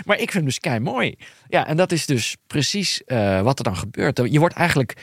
[0.04, 1.14] maar ik vind hem dus kei mooi.
[1.48, 4.20] Ja, en dat is dus precies eh, wat er dan gebeurt.
[4.30, 4.96] Je wordt eigenlijk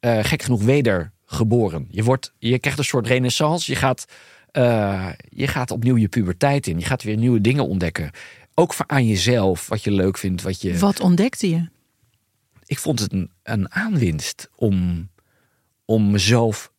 [0.00, 1.86] eh, gek genoeg wedergeboren.
[1.90, 3.72] Je, wordt, je krijgt een soort renaissance.
[3.72, 4.04] Je gaat
[5.28, 6.78] je gaat opnieuw je puberteit in.
[6.78, 8.10] Je gaat weer nieuwe dingen ontdekken.
[8.54, 10.42] Ook aan jezelf, wat je leuk vindt.
[10.42, 10.78] Wat je...
[10.78, 11.68] Wat ontdekte je?
[12.66, 15.08] Ik vond het een, een aanwinst om,
[15.84, 16.72] om mezelf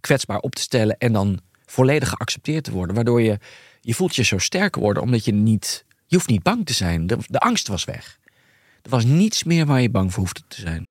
[0.00, 2.94] kwetsbaar op te stellen en dan volledig geaccepteerd te worden.
[2.94, 3.38] Waardoor je,
[3.80, 7.06] je voelt je zo sterker worden, omdat je niet, je hoeft niet bang te zijn.
[7.06, 8.18] De, de angst was weg.
[8.82, 10.86] Er was niets meer waar je bang voor hoefde te zijn.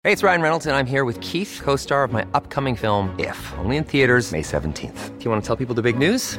[0.00, 3.10] Hey, it's Ryan Reynolds, and I'm here with Keith, co star of my upcoming film,
[3.18, 4.72] If, only in theaters, May 17th.
[4.72, 6.38] Do you want to tell people the big news?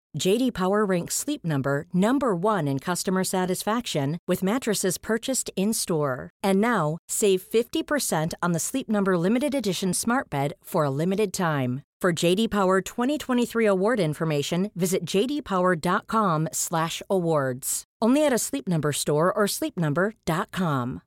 [0.19, 6.29] JD Power ranks Sleep Number number 1 in customer satisfaction with mattresses purchased in-store.
[6.43, 11.31] And now, save 50% on the Sleep Number limited edition Smart Bed for a limited
[11.31, 11.83] time.
[12.01, 17.83] For JD Power 2023 award information, visit jdpower.com/awards.
[18.01, 21.01] Only at a Sleep Number store or sleepnumber.com.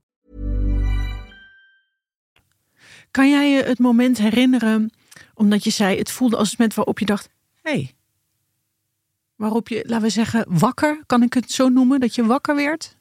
[3.11, 4.91] Kan jij je het moment herinneren,
[5.35, 7.29] omdat je zei het voelde als het moment waarop je dacht:
[7.63, 7.95] hey,
[9.45, 12.97] waarop je, laten we zeggen, wakker, kan ik het zo noemen, dat je wakker werd?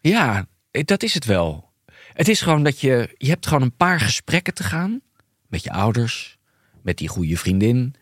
[0.00, 1.70] Ja, eh, dat is het wel.
[2.12, 5.00] Het is gewoon dat je, je hebt gewoon een paar gesprekken te gaan.
[5.46, 6.38] Met je ouders,
[6.82, 7.94] met die goede vriendin.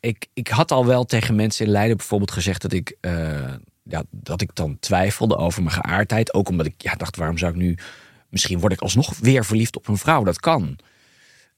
[0.00, 4.02] Ik, ik had al wel tegen mensen in Leiden bijvoorbeeld gezegd dat ik, eh, ja,
[4.10, 6.34] dat ik dan twijfelde over mijn geaardheid.
[6.34, 7.78] Ook omdat ik ja, dacht, waarom zou ik nu...
[8.28, 10.78] Misschien word ik alsnog weer verliefd op een vrouw, dat kan.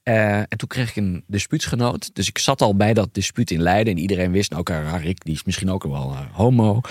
[0.03, 2.15] Eh, en toen kreeg ik een dispuutsgenoot.
[2.15, 3.93] Dus ik zat al bij dat dispuut in Leiden.
[3.93, 6.81] En iedereen wist, nou, oké, Rick, die is misschien ook wel eh, homo.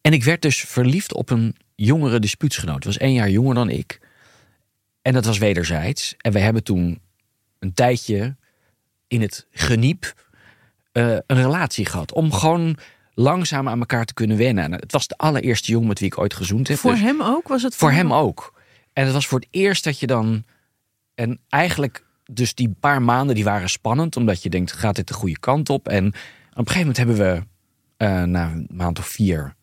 [0.00, 2.74] En ik werd dus verliefd op een jongere dispuutsgenoot.
[2.74, 4.00] Het was één jaar jonger dan ik.
[5.02, 6.14] En dat was wederzijds.
[6.18, 7.00] En we hebben toen
[7.58, 8.36] een tijdje
[9.08, 10.14] in het geniep
[10.92, 12.12] eh, een relatie gehad.
[12.12, 12.78] Om gewoon
[13.14, 14.64] langzaam aan elkaar te kunnen wennen.
[14.64, 16.78] En het was de allereerste jongen met wie ik ooit gezoend heb.
[16.78, 17.48] Voor Dus hem ook?
[17.48, 18.60] Was het voor hem ook.
[18.92, 20.44] En het was voor het eerst dat je dan...
[21.14, 24.16] En eigenlijk, dus die paar maanden die waren spannend.
[24.16, 25.88] Omdat je denkt, gaat dit de goede kant op?
[25.88, 26.14] En op
[26.52, 27.42] een gegeven moment hebben we,
[27.96, 29.54] eh, na een maand of vier...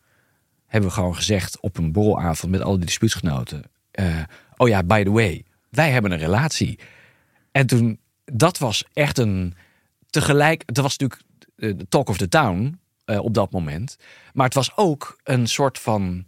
[0.66, 3.62] hebben we gewoon gezegd op een borrelavond met alle die dispuutsgenoten...
[3.90, 4.22] eh,
[4.56, 6.78] oh ja, by the way, wij hebben een relatie.
[7.52, 9.54] En toen, dat was echt een...
[10.10, 11.22] Tegelijk, dat was natuurlijk
[11.56, 13.96] eh, de talk of the town op dat moment.
[14.32, 16.26] Maar het was ook een soort van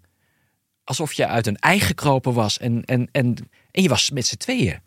[0.85, 2.59] alsof je uit een ei gekropen was.
[2.59, 3.37] En, en, en,
[3.71, 4.81] en je was met z'n tweeën.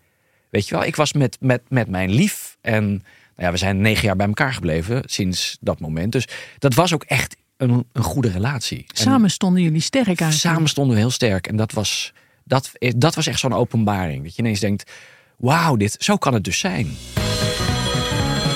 [0.50, 2.58] Weet je wel, ik was met, met, met mijn lief.
[2.62, 3.02] En nou
[3.36, 6.12] ja, we zijn negen jaar bij elkaar gebleven sinds dat moment.
[6.12, 8.86] Dus dat was ook echt een, een goede relatie.
[8.88, 10.32] En Samen stonden jullie sterk aan.
[10.34, 11.48] samen stonden we heel sterk.
[11.48, 14.24] En dat was, dat, dat was echt zo'n openbaring.
[14.24, 14.92] Dat je ineens denkt,
[15.38, 16.98] wauw, dit, zo kan het dus zijn.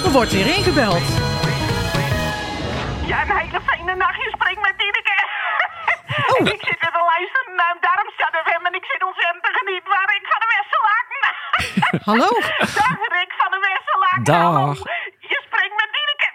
[0.05, 1.01] Er wordt weer ingebeld.
[3.07, 4.15] Ja, een hele fijne nacht.
[4.15, 5.17] Je spreekt met Tineke.
[6.53, 10.09] Ik zit weer te luisteren naar Darmstad FM en ik zit ontzettend te genieten waar
[10.17, 11.21] ik van de Westerlaken.
[12.05, 12.29] Hallo?
[12.79, 14.23] Dag Rick van de Westerlaken.
[14.23, 14.77] Dag.
[15.31, 16.29] Je spreekt met Tineke.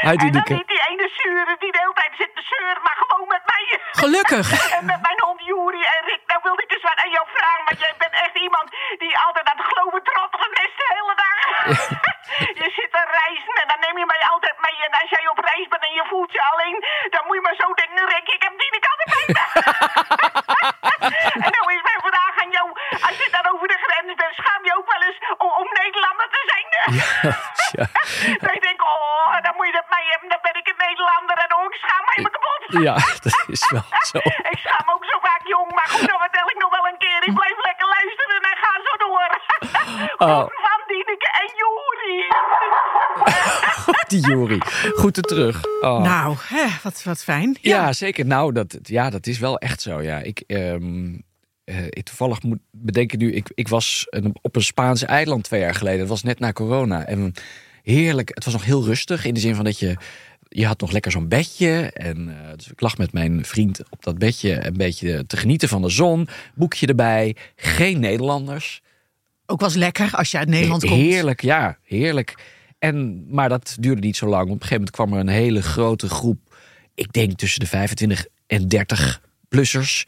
[0.06, 2.98] Hi, En dan niet die ene zeuren die de hele tijd zit te zeuren, maar
[3.02, 3.64] gewoon met mij.
[4.02, 4.46] Gelukkig.
[4.78, 7.64] En met mijn hond Juri en Rick, nou wilde ik dus wat aan jou vragen.
[7.68, 8.68] Want jij bent echt iemand
[9.02, 11.38] die altijd aan het geloven trottig is de hele dag.
[12.62, 14.78] je zit te reizen en dan neem je mij altijd mee.
[14.86, 16.78] En als jij op reis bent en je voelt je alleen,
[17.14, 19.28] dan moet je maar zo denken, Rick, ik heb die altijd mee.
[21.44, 22.66] en nou is mijn vraag aan jou,
[23.08, 26.28] als je dan over de grens bent, schaam je ook wel eens om, om Nederlander
[26.36, 26.68] te zijn?
[27.78, 27.86] Ja.
[28.44, 31.36] Dan denk ik, oh, dan moet je dat mij hebben, dan ben ik een Nederlander
[31.44, 32.79] en oh, ik schaam mij me kapot.
[32.90, 32.94] Ja,
[33.26, 34.18] dat is wel zo.
[34.54, 36.98] Ik schaam me ook zo vaak jong, maar goed, dat vertel ik nog wel een
[37.04, 37.20] keer.
[37.28, 39.28] Ik blijf lekker luisteren en ga zo door.
[40.28, 40.38] Oh.
[40.64, 42.16] Van Dieneke en Juri.
[44.10, 44.58] Die Jori.
[44.94, 45.64] Goed er terug.
[45.80, 46.02] Oh.
[46.02, 47.56] Nou, hè, wat, wat fijn.
[47.60, 48.26] Ja, zeker.
[48.26, 50.02] Nou, dat, ja, dat is wel echt zo.
[50.02, 51.14] Ja, ik, ehm,
[51.64, 53.32] eh, ik toevallig moet bedenken nu.
[53.32, 55.98] Ik, ik was een- op een Spaanse eiland twee jaar geleden.
[55.98, 57.04] Dat was net na corona.
[57.06, 57.32] En
[57.82, 58.28] heerlijk.
[58.34, 59.24] Het was nog heel rustig.
[59.24, 59.96] In de zin van dat je.
[60.52, 61.90] Je had nog lekker zo'n bedje.
[61.92, 64.66] En eh, dus ik lag met mijn vriend op dat bedje.
[64.66, 66.28] Een beetje te genieten van de zon.
[66.54, 67.36] Boekje erbij.
[67.56, 68.82] Geen Nederlanders.
[69.46, 71.00] Ook was lekker als je uit Nederland komt.
[71.00, 72.34] Heerlijk, ja, heerlijk.
[72.78, 74.42] en, maar dat duurde niet zo lang.
[74.42, 76.56] Op een gegeven moment kwam er een hele grote groep.
[76.94, 80.04] Ik denk tussen de 25 en 30 plussers.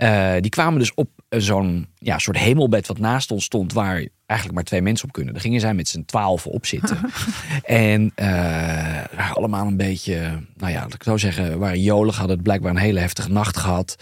[0.00, 3.72] Eh, die kwamen dus op zo'n ja, soort hemelbed wat naast ons stond.
[3.72, 5.32] Waar eigenlijk maar twee mensen op kunnen.
[5.32, 6.98] Daar gingen zij met z'n twaalf op zitten.
[7.64, 12.16] en eh allemaal een beetje, nou ja, laat ik zo zeggen, waren jolig.
[12.16, 13.96] Hadden het blijkbaar een hele heftige nacht gehad.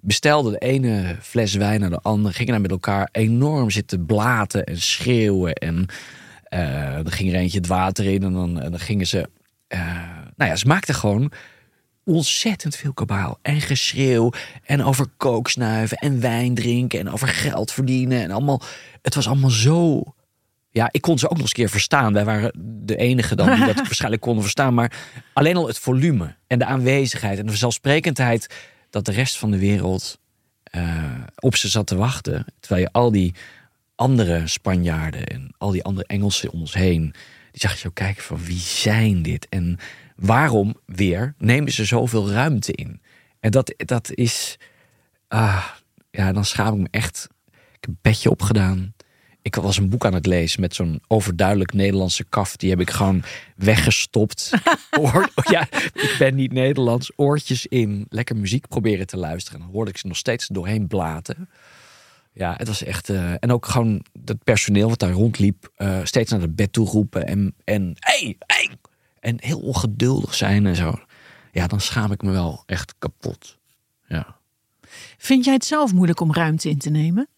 [0.00, 2.34] Bestelden de ene fles wijn naar de andere.
[2.34, 5.52] Gingen daar met elkaar enorm zitten blaten en schreeuwen.
[5.52, 5.86] En
[6.44, 8.22] eh dan ging er eentje het water in.
[8.22, 9.28] En dan, en dan gingen ze,
[9.66, 9.80] eh,
[10.36, 11.32] nou ja, ze maakten gewoon
[12.04, 14.32] ontzettend veel kabaal en geschreeuw
[14.64, 18.62] en over kooksnuiven en wijn drinken en over geld verdienen en allemaal.
[19.02, 20.02] Het was allemaal zo.
[20.70, 22.12] Ja, ik kon ze ook nog eens een keer verstaan.
[22.12, 22.52] Wij waren
[22.84, 24.74] de enige dan die dat waarschijnlijk konden verstaan.
[24.74, 24.92] Maar
[25.32, 28.54] alleen al het volume en de aanwezigheid en de vanzelfsprekendheid
[28.90, 30.18] dat de rest van de wereld
[30.62, 32.44] eh, op ze zat te wachten.
[32.60, 33.34] Terwijl je al die
[33.94, 37.02] andere Spanjaarden en al die andere Engelsen om ons heen,
[37.50, 39.46] die zag je zo kijken van wie zijn dit?
[39.48, 39.78] En
[40.16, 43.00] waarom weer nemen ze zoveel ruimte in?
[43.40, 44.56] En dat, dat is,
[45.28, 45.64] ah,
[46.10, 47.28] ja, dan schaam ik me echt.
[47.50, 48.94] Ik heb een bedje opgedaan.
[49.42, 52.56] Ik was een boek aan het lezen met zo'n overduidelijk Nederlandse kaf.
[52.56, 53.22] Die heb ik gewoon
[53.56, 54.50] weggestopt.
[55.00, 57.12] Oor, ja, ik ben niet Nederlands.
[57.16, 58.06] Oortjes in.
[58.08, 59.60] Lekker muziek proberen te luisteren.
[59.60, 61.48] Dan hoorde ik ze nog steeds doorheen blaten.
[62.32, 63.08] Ja, het was echt.
[63.08, 65.70] eh, en ook gewoon dat personeel wat daar rondliep.
[65.76, 67.26] eh, steeds naar het bed toe roepen.
[67.26, 68.70] En, en hey, hey.
[69.24, 70.94] En heel ongeduldig zijn en zo.
[71.52, 73.58] Ja, dan schaam ik me wel echt kapot.
[74.08, 74.36] Ja.
[75.18, 77.28] Vind jij het zelf moeilijk om ruimte in te nemen?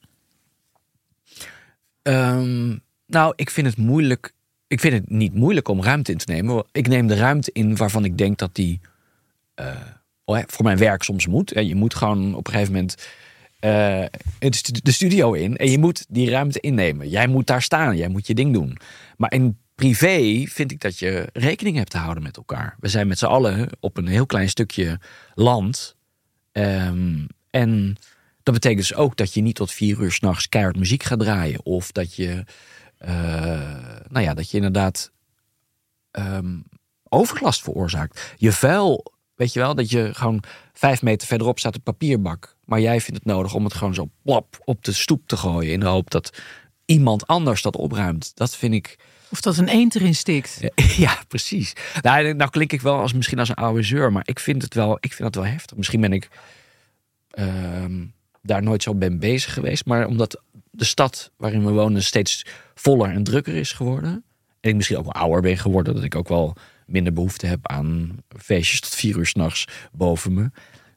[2.03, 4.33] Ehm, nou, ik vind het moeilijk.
[4.66, 6.64] Ik vind het niet moeilijk om ruimte in te nemen.
[6.72, 8.81] Ik neem de ruimte in waarvan ik denk dat die
[9.55, 9.81] eh,
[10.25, 11.53] oh, voor mijn werk soms moet.
[11.53, 12.94] En je moet gewoon op een gegeven moment
[14.40, 17.09] stu- de studio in en je moet die ruimte innemen.
[17.09, 18.77] Jij moet daar staan, jij moet je ding doen.
[19.16, 22.77] Maar in privé vind ik dat je rekening hebt te houden met elkaar.
[22.81, 25.01] We zijn met z'n allen op een heel klein stukje
[25.35, 25.97] land.
[26.53, 27.97] Ehm, en
[28.43, 31.65] dat betekent dus ook dat je niet tot vier uur s'nachts keihard muziek gaat draaien.
[31.65, 32.45] Of dat je,
[32.99, 33.11] eh,
[34.09, 35.12] nou ja, dat je inderdaad
[36.11, 36.61] ehm,
[37.09, 38.35] overlast veroorzaakt.
[38.37, 42.57] Je vuil, weet je wel, dat je gewoon vijf meter verderop staat een papierbak.
[42.65, 45.73] Maar jij vindt het nodig om het gewoon zo plop op de stoep te gooien.
[45.73, 46.43] In de hoop dat
[46.85, 48.37] iemand anders dat opruimt.
[48.37, 48.99] Dat vind ik.
[49.31, 50.61] Of dat een eend erin stikt?
[50.97, 51.73] Ja, precies.
[52.03, 54.75] Nou, nou klink ik wel als, misschien als een oude zeur, maar ik vind het
[54.75, 55.77] wel, ik vind het wel heftig.
[55.77, 56.29] Misschien ben ik
[57.31, 58.05] ehm,
[58.43, 63.11] daar nooit zo ben bezig geweest, maar omdat de stad waarin we wonen steeds voller
[63.11, 64.25] en drukker is geworden.
[64.61, 67.59] En ik misschien ook wel ouder ben geworden, dat ik ook wel minder behoefte heb
[67.69, 70.51] aan feestjes tot vier uur s'nachts boven me.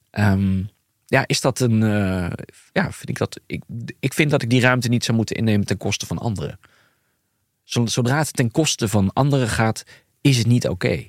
[0.10, 0.63] Ehm,
[1.06, 1.84] ja, is dat een.
[1.84, 2.32] eh,
[2.74, 3.39] ja, vind ik dat.
[3.46, 3.63] Ik,
[4.00, 6.60] ik vind dat ik die ruimte niet zou moeten innemen ten koste van anderen.
[7.69, 9.84] Zo- Zodra het ten koste van anderen gaat,
[10.21, 11.08] is het niet oké.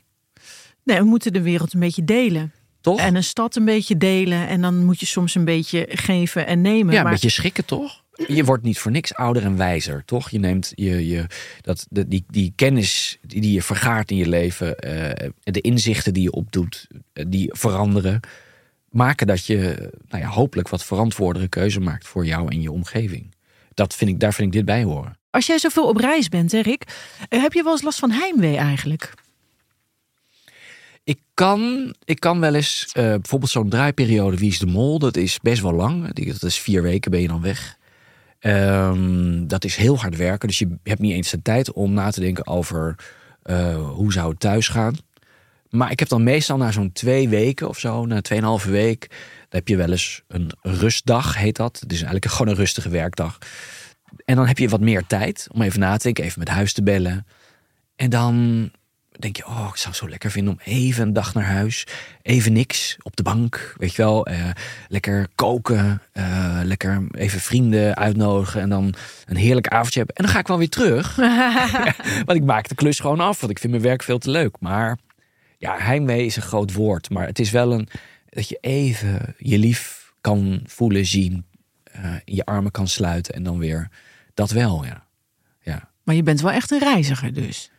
[0.85, 2.53] Nee, we moeten de wereld een beetje delen.
[2.81, 2.99] Toch?
[3.01, 4.49] En een stad een beetje delen.
[4.49, 6.93] En dan moet je soms een beetje geven en nemen.
[6.93, 8.03] ja, een maar beetje schrikken, toch?
[8.27, 10.31] Je wordt niet voor niks ouder en wijzer, toch?
[10.31, 11.27] Je neemt je, je,
[11.61, 16.23] dat, de, die, die kennis die, je vergaart in je leven, eh, de inzichten die
[16.23, 18.21] je opdoet, eh, die veranderen,
[18.91, 23.35] maken dat je nou ja, hopelijk wat verantwoordere keuze maakt voor jou en je omgeving.
[23.75, 25.19] Dat vind ik, daar vind ik dit bij horen.
[25.31, 26.85] Als jij zoveel op reis bent, hè, Rick,
[27.29, 29.15] eh, heb je wel eens last van heimwee eigenlijk?
[31.05, 35.17] Ik kan, ik kan wel eens, eh, bijvoorbeeld zo'n draaiperiode Wie is de Mol, dat
[35.17, 36.15] is best wel lang.
[36.15, 37.79] Dat is vier weken ben je dan weg.
[38.39, 42.11] Ehm, dat is heel hard werken, dus je hebt niet eens de tijd om na
[42.11, 42.95] te denken over
[43.43, 44.97] eh, hoe zou het thuis gaan.
[45.71, 49.49] Maar ik heb dan meestal na zo'n twee weken of zo, na tweeënhalve week, dan
[49.49, 51.81] heb je wel eens een rustdag, heet dat.
[51.81, 53.39] Het is eigenlijk gewoon een rustige werkdag.
[54.25, 56.73] En dan heb je wat meer tijd om even na te denken, even met huis
[56.73, 57.27] te bellen.
[57.97, 58.71] En dan
[59.21, 61.87] denk je, oh, ik zou het zo lekker vinden om even een dag naar huis.
[62.23, 64.27] Even niks op de bank, weet je wel.
[64.27, 64.51] eh,
[64.89, 68.95] lekker koken, eh, lekker even vrienden uitnodigen en dan
[69.27, 70.17] een heerlijk avondje hebben.
[70.17, 71.17] En dan ga ik wel weer terug.
[72.27, 74.57] want ik maak de klus gewoon af, want ik vind mijn werk veel te leuk.
[74.61, 74.99] Maar
[75.59, 77.11] ja, heimwee is een groot woord.
[77.11, 77.89] Maar het is wel een,
[78.29, 81.45] dat je even je lief kan voelen, zien.
[82.25, 83.89] In je armen kan sluiten en dan weer
[84.35, 85.07] dat wel, ja.
[85.61, 85.91] ja.
[86.03, 87.71] Maar je bent wel echt een reiziger dus.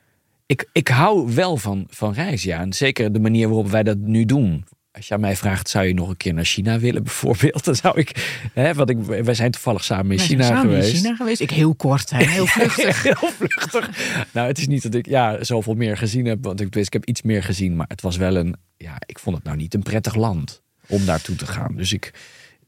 [0.46, 2.60] Ik, ik hou wel van, van reizen, ja.
[2.60, 4.66] En zeker de manier waarop wij dat nu doen.
[4.92, 7.66] Als aan mij vraagt, zou je nog een keer naar China willen bijvoorbeeld?
[7.66, 10.94] Dan zou ik, hè, want ik, wij zijn toevallig samen in Wij China samen geweest.
[10.94, 11.42] in China geweest.
[11.42, 13.04] Ik heel kort, hè, heel vluchtig.
[13.20, 13.90] Heel vluchtig.
[14.34, 16.44] Nou, het is niet dat ik ja, zoveel meer gezien heb.
[16.44, 17.76] Want ik, ik heb iets meer gezien.
[17.76, 18.56] Maar het was wel een.
[18.78, 21.76] Ja, ik vond het nou niet een prettig land om naartoe te gaan.
[21.76, 22.12] Dus ik.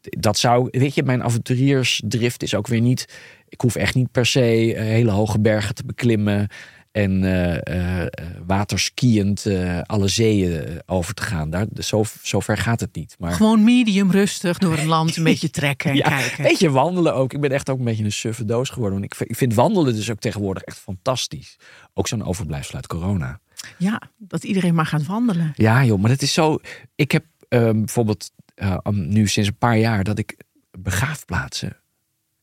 [0.10, 0.68] Dat zou.
[0.72, 3.06] Weet je, mijn avonturiersdrift is ook weer niet.
[3.50, 6.48] Ik hoef echt niet per se eh, hele hoge bergen te beklimmen.
[6.92, 7.24] En
[7.64, 8.06] eh,
[8.46, 9.48] waterskiënd
[9.86, 11.50] alle zeeën over te gaan.
[11.50, 13.16] Daar, zo, zo ver gaat het niet.
[13.20, 16.44] Maar Gewoon medium rustig door een land een beetje trekken en ja, kijken.
[16.44, 17.34] een beetje wandelen ook.
[17.34, 19.00] Ik ben echt ook een beetje een suffe doos geworden.
[19.00, 21.58] Want ik, vind- ik vind wandelen dus ook tegenwoordig echt fantastisch.
[21.94, 23.40] Ook zo'n overblijfsel uit corona.
[23.78, 25.54] Ja, dat iedereen maar gaat wandelen.
[25.56, 26.58] Ja, joh, maar het is zo.
[26.96, 30.38] Ik heb ehm, bijvoorbeeld eh, nu sinds een paar jaar dat ik
[30.72, 31.78] begraafplaatsen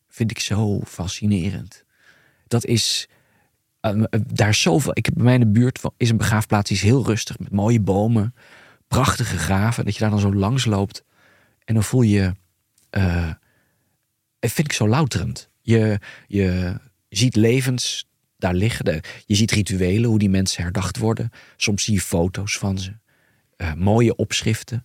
[0.09, 1.85] vind ik zo fascinerend.
[2.47, 3.09] Dat is
[3.81, 4.93] eh, daar zoveel.
[4.95, 7.81] Ik bij mij in de buurt is een begraafplaats die is heel rustig met mooie
[7.81, 8.35] bomen,
[8.89, 9.85] prachtige graven.
[9.85, 11.05] Dat je daar dan zo langs loopt
[11.65, 12.35] en dan voel je.
[14.39, 15.51] dat vind ik zo louterend.
[15.61, 16.75] Je, je
[17.09, 19.03] ziet levens daar liggen.
[19.27, 21.31] Je ziet rituelen, hoe die mensen herdacht worden.
[21.57, 22.93] Soms zie je foto's van ze.
[23.77, 24.85] Mooie opschriften.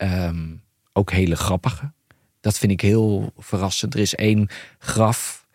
[0.00, 0.46] Ehm,
[0.92, 1.92] ook hele grappige.
[2.40, 3.94] Dat vind ik heel verrassend.
[3.94, 5.46] Er is één graf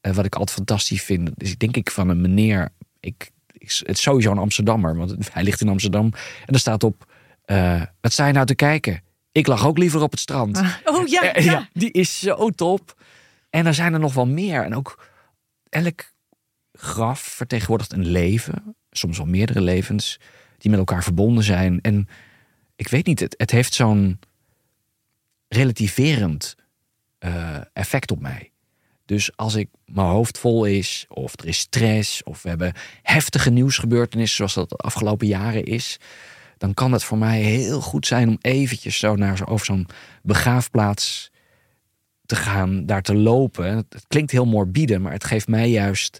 [0.00, 1.30] eh, wat ik altijd fantastisch vind.
[1.34, 2.68] Dus ik denk ik van een meneer.
[3.00, 6.12] Ik, ik, het is sowieso een Amsterdammer, want hij ligt in Amsterdam.
[6.46, 7.12] En er staat op:
[7.44, 9.02] eh, Wat sta je nou te kijken?
[9.32, 10.60] Ik lag ook liever op het strand.
[10.84, 11.68] Oh ja, Eh, ja.
[11.72, 13.00] die is zo top.
[13.50, 14.64] En er zijn er nog wel meer.
[14.64, 15.04] En ook
[15.68, 16.12] elk
[16.72, 18.76] graf vertegenwoordigt een leven.
[18.90, 20.20] Soms wel meerdere levens.
[20.58, 21.80] Die met elkaar verbonden zijn.
[21.80, 22.08] En
[22.76, 24.18] ik weet niet, het, het heeft zo'n
[25.48, 26.56] relativerend
[27.18, 28.50] eh, effect op mij.
[29.04, 33.50] Dus als ik mijn hoofd vol is, of er is stress, of we hebben heftige
[33.50, 35.96] nieuwsgebeurtenissen, zoals dat de afgelopen jaren is,
[36.58, 39.86] dan kan het voor mij heel goed zijn om eventjes zo naar over zo'n
[40.22, 41.30] begraafplaats
[42.26, 43.76] te gaan, daar te lopen.
[43.76, 46.18] Het klinkt heel morbide, maar het geeft mij juist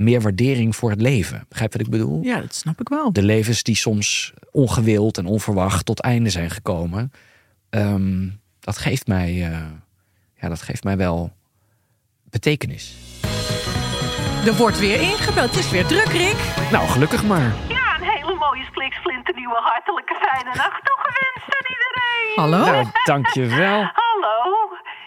[0.00, 1.44] meer waardering voor het leven.
[1.48, 2.22] Begrijp je wat ik bedoel?
[2.22, 3.12] Ja, dat snap ik wel.
[3.12, 7.12] De levens die soms ongewild en onverwacht tot einde zijn gekomen.
[7.70, 8.28] ehm,
[8.60, 9.58] dat geeft mij, eh,
[10.40, 11.32] ja, dat geeft mij wel
[12.30, 12.94] betekenis.
[14.46, 15.50] Er wordt weer ingebeld.
[15.50, 16.36] Het is weer druk, Rick.
[16.72, 17.54] Nou, gelukkig maar.
[17.68, 18.64] Ja, een hele mooie
[19.00, 22.32] splinternieuwe hartelijke fijne nacht toegewenst aan iedereen.
[22.36, 22.64] Hallo?
[22.72, 23.90] Nou, dankjewel.
[24.02, 24.59] Hallo,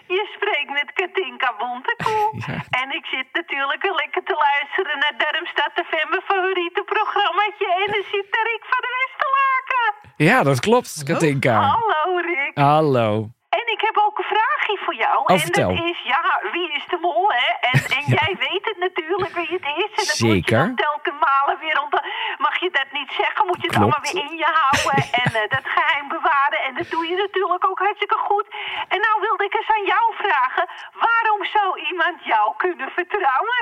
[0.06, 2.22] je spreekt met Katinka Bontekoe.
[2.46, 2.60] Ja.
[2.80, 7.66] En ik zit natuurlijk lekker te luisteren naar Darmstad FM, mijn favoriete programmaatje.
[7.80, 9.86] En dan zit daar Rick van de Westerlaken.
[10.16, 11.54] Ja, dat klopt, Katinka.
[11.60, 12.58] Hallo Rick.
[12.58, 13.28] Hallo.
[13.48, 14.24] En ik heb ook een
[14.64, 15.18] vraagje voor jou.
[15.18, 15.74] Oh, en vertel.
[15.74, 17.48] dat is, ja, wie is de mol, hè?
[17.70, 19.90] En, en jij weet het natuurlijk wie het is.
[20.00, 20.58] En dat moet je Zeker.
[20.58, 22.02] dan telkens malen weer onder...
[22.38, 23.82] Mag je dat niet zeggen, moet je het Klopt.
[23.82, 24.98] allemaal weer in je houden.
[25.22, 26.60] en eh, dat geheim bewaren.
[26.66, 28.46] En dat doe je natuurlijk ook hartstikke goed.
[28.88, 30.64] En nou wilde ik eens aan jou vragen.
[31.06, 33.60] Waarom zou iemand jou kunnen vertrouwen?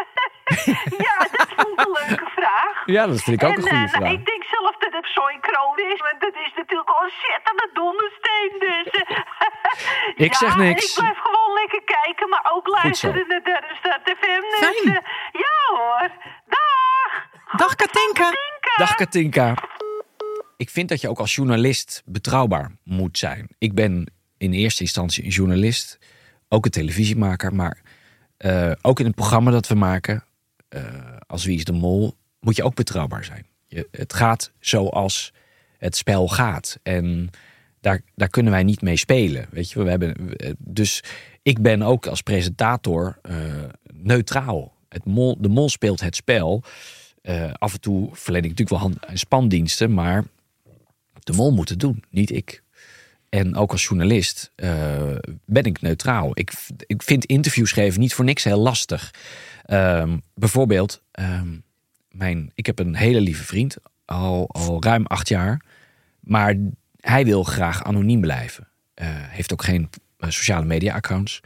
[1.06, 2.74] ja, dat vond ik een leuke vraag.
[2.86, 4.12] Ja, dat vind ik ook en, een goede eh, nou, vraag.
[4.18, 7.10] ik denk zelf dat het zo'n kroon is, want dat is natuurlijk al een
[7.72, 8.52] dondersteen.
[8.58, 9.16] Dus, eh,
[10.26, 10.91] Ik zeg niks.
[10.96, 14.40] Ik blijf gewoon lekker kijken, maar ook luisteren naar Darmstad FM.
[14.50, 14.96] Dus, Fijn.
[14.96, 15.02] eh,
[15.32, 16.10] ja hoor.
[16.46, 17.26] Dag.
[17.56, 18.24] Dag, Katinka.
[18.30, 18.76] Tinka.
[18.76, 19.54] Dag Katinka.
[20.56, 23.48] Ik vind dat je ook als journalist betrouwbaar moet zijn.
[23.58, 25.98] Ik ben in eerste instantie een journalist,
[26.48, 27.80] ook een televisiemaker, maar
[28.36, 30.24] eh, ook in het programma dat we maken,
[30.68, 30.82] eh,
[31.26, 33.46] als Wie is de Mol, moet je ook betrouwbaar zijn.
[33.66, 35.32] Je, het gaat zoals
[35.78, 36.78] het spel gaat.
[36.82, 37.30] En
[37.82, 39.46] daar, daar kunnen wij niet mee spelen.
[39.50, 41.04] Weet je, we hebben, eh, dus
[41.42, 43.36] ik ben ook als presentator eh,
[43.92, 44.74] neutraal.
[44.88, 46.62] Het mol, de mol speelt het spel.
[47.22, 50.24] Eh, af en toe verleen ik natuurlijk wel hand- en spandiensten, maar
[51.12, 52.62] de mol moet het doen, niet ik.
[53.28, 54.52] En ook als journalist
[55.44, 56.30] ben ik neutraal.
[56.34, 56.52] Ik,
[56.86, 59.14] ik vind interviews geven niet voor niks heel lastig.
[59.64, 61.56] Ehm, bijvoorbeeld, ehm,
[62.10, 65.64] mijn, ik heb een hele lieve vriend, al, al ruim acht jaar.
[66.20, 66.56] Maar
[67.02, 68.68] hij wil graag anoniem blijven.
[68.94, 69.88] Eh, heeft ook geen
[70.18, 71.40] eh, sociale media accounts.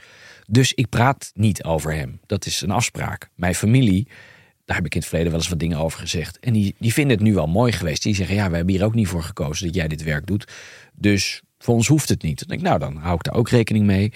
[0.49, 2.21] Dus ik praat niet over hem.
[2.27, 3.31] Dat is een afspraak.
[3.35, 4.09] Mijn familie,
[4.65, 6.39] daar heb ik in het verleden wel eens wat dingen over gezegd.
[6.39, 8.03] En die, die vinden het nu wel mooi geweest.
[8.03, 10.53] Die zeggen, ja, we hebben hier ook niet voor gekozen dat jij dit werk doet.
[10.95, 12.39] Dus voor ons hoeft het niet.
[12.39, 14.13] Dan denk ik, nou, dan hou ik daar ook rekening mee.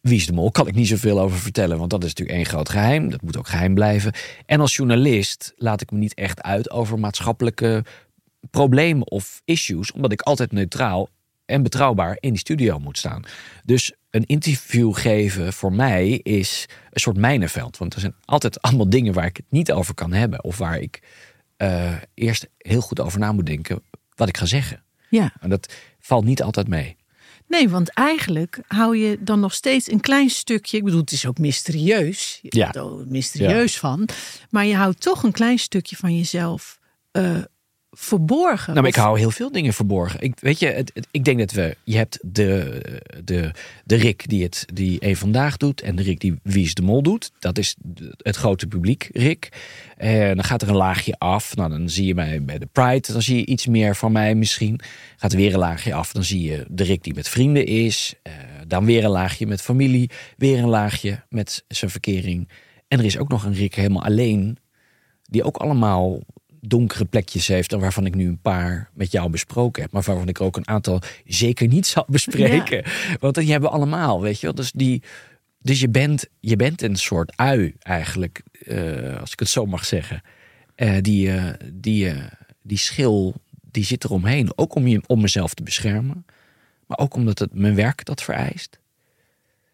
[0.00, 0.50] Wie is de mol?
[0.50, 3.10] Kan ik niet zoveel over vertellen, want dat is natuurlijk één groot geheim.
[3.10, 4.12] Dat moet ook geheim blijven.
[4.46, 7.84] En als journalist laat ik me niet echt uit over maatschappelijke
[8.50, 11.08] problemen of issues, omdat ik altijd neutraal
[11.44, 13.22] en betrouwbaar in die studio moet staan.
[13.64, 17.76] Dus een interview geven voor mij is een soort mijnenveld.
[17.76, 20.44] Want er zijn altijd allemaal dingen waar ik het niet over kan hebben.
[20.44, 21.02] Of waar ik
[21.56, 23.82] eh, eerst heel goed over na moet denken
[24.14, 24.82] wat ik ga zeggen.
[25.10, 25.32] Ja.
[25.40, 26.96] En dat valt niet altijd mee.
[27.48, 30.76] Nee, want eigenlijk hou je dan nog steeds een klein stukje.
[30.76, 32.38] Ik bedoel, het is ook mysterieus.
[32.42, 32.72] Je Ja.
[32.72, 34.08] er mysterieus van.
[34.50, 36.78] Maar je houdt toch een klein stukje van jezelf
[37.10, 37.36] eh,
[37.96, 38.70] verborgen?
[38.72, 40.20] Nou, maar ik hou heel veel dingen verborgen.
[40.20, 41.76] Ik, weet je, het, het- ik denk dat we.
[41.84, 42.80] Je hebt de,
[43.24, 43.50] de,
[43.84, 45.80] de Rick die het die één vandaag doet.
[45.80, 47.30] En de Rick die Wie is de Mol doet.
[47.38, 47.76] Dat is
[48.16, 49.48] het grote publiek, Rick.
[49.96, 51.56] En dan gaat er een laagje af.
[51.56, 53.12] Nou, dan zie je mij bij de Pride.
[53.12, 54.80] Dan zie je iets meer van mij misschien.
[55.16, 56.12] Gaat er weer een laagje af.
[56.12, 58.14] Dan zie je de Rick die met vrienden is.
[58.22, 58.32] Eh,
[58.66, 60.10] dan weer een laagje met familie.
[60.36, 62.48] Weer een laagje met zijn verkering.
[62.88, 64.56] En er is ook nog een Rick helemaal alleen
[65.24, 66.18] die ook allemaal
[66.66, 70.28] donkere plekjes heeft en waarvan ik nu een paar met jou besproken heb, maar waarvan
[70.28, 72.84] ik ook een aantal zeker niet zal bespreken.
[73.20, 74.54] Want die hebben we allemaal, weet je wel.
[74.54, 75.02] Dus, die,
[75.58, 79.84] dus je, bent, je bent een soort ui eigenlijk, eh, als ik het zo mag
[79.84, 80.22] zeggen.
[80.74, 82.12] Eh, die, eh, die,
[82.62, 83.34] die schil,
[83.70, 84.58] die zit eromheen.
[84.58, 86.26] Ook om, je, om mezelf te beschermen,
[86.86, 88.78] maar ook omdat het mijn werk dat vereist.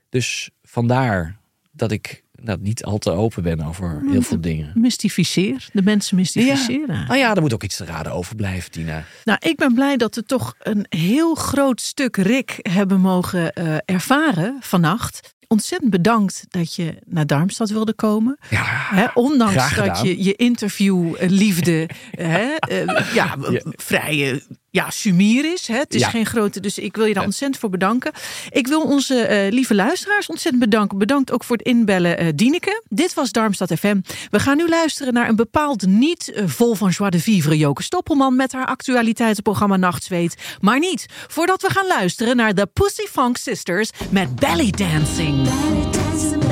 [0.09, 1.39] Dus vandaar
[1.73, 4.73] dat ik nou, niet al te open ben over heel veel dingen.
[4.75, 5.69] Mystificeer.
[5.73, 7.05] De mensen mystificeren.
[7.07, 9.05] Nou ja, er moet ook iets te raden overblijven, Tina.
[9.25, 13.77] Nou, ik ben blij dat we toch een heel groot stuk Rick hebben mogen eh,
[13.85, 15.35] ervaren vannacht.
[15.53, 18.39] Ontzettend bedankt dat je naar Darmstad wilde komen.
[18.51, 23.63] Ja, ondanks dat je je interview eh, liefde hè, eh, ja, Ja.
[23.65, 24.41] vrij eh,
[24.71, 25.67] ja, sumier is.
[25.67, 25.77] Hè.
[25.77, 26.09] Het is Ja.
[26.09, 28.13] geen grote, dus ik wil je daar ontzettend voor bedanken.
[28.51, 30.99] Ik wil onze eh, lieve luisteraars ontzettend bedanken.
[30.99, 32.83] Bedankt ook voor het inbellen, eh Dieneke.
[32.89, 34.01] Dit was Darmstad FM.
[34.31, 37.83] We gaan nu luisteren naar een bepaald niet eh, vol van joie de vivre Joke
[37.83, 40.35] Stoppelman met haar actualiteitenprogramma Nachtzweet.
[40.61, 46.50] Maar niet voordat we gaan luisteren naar de Pussy Funk Sisters met dancing, belly dancing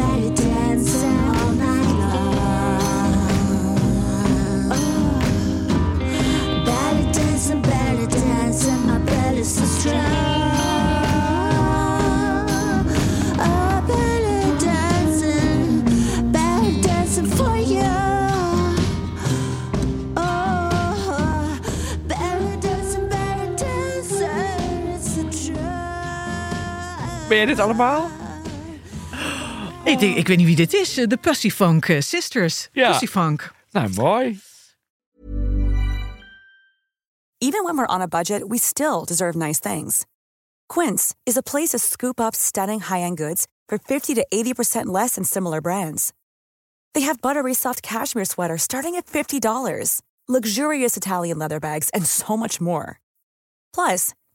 [27.28, 28.10] Ben je dit allemaal?
[29.84, 30.94] Ik, denk, ik weet niet wie dit is.
[30.94, 32.68] De Pussy Funk eh, Sisters.
[32.72, 32.90] Ja.
[32.90, 33.52] Pussy Funk.
[33.70, 34.40] Nou, mooi.
[37.38, 40.04] Even when we're on a budget, we still deserve nice things.
[40.68, 45.14] Quince is a place to scoop up stunning high-end goods for 50 to 80% less
[45.14, 46.12] than similar brands.
[46.94, 52.36] They have buttery soft cashmere sweaters starting at $50, luxurious Italian leather bags, and so
[52.36, 53.00] much more.
[53.72, 54.14] Plus,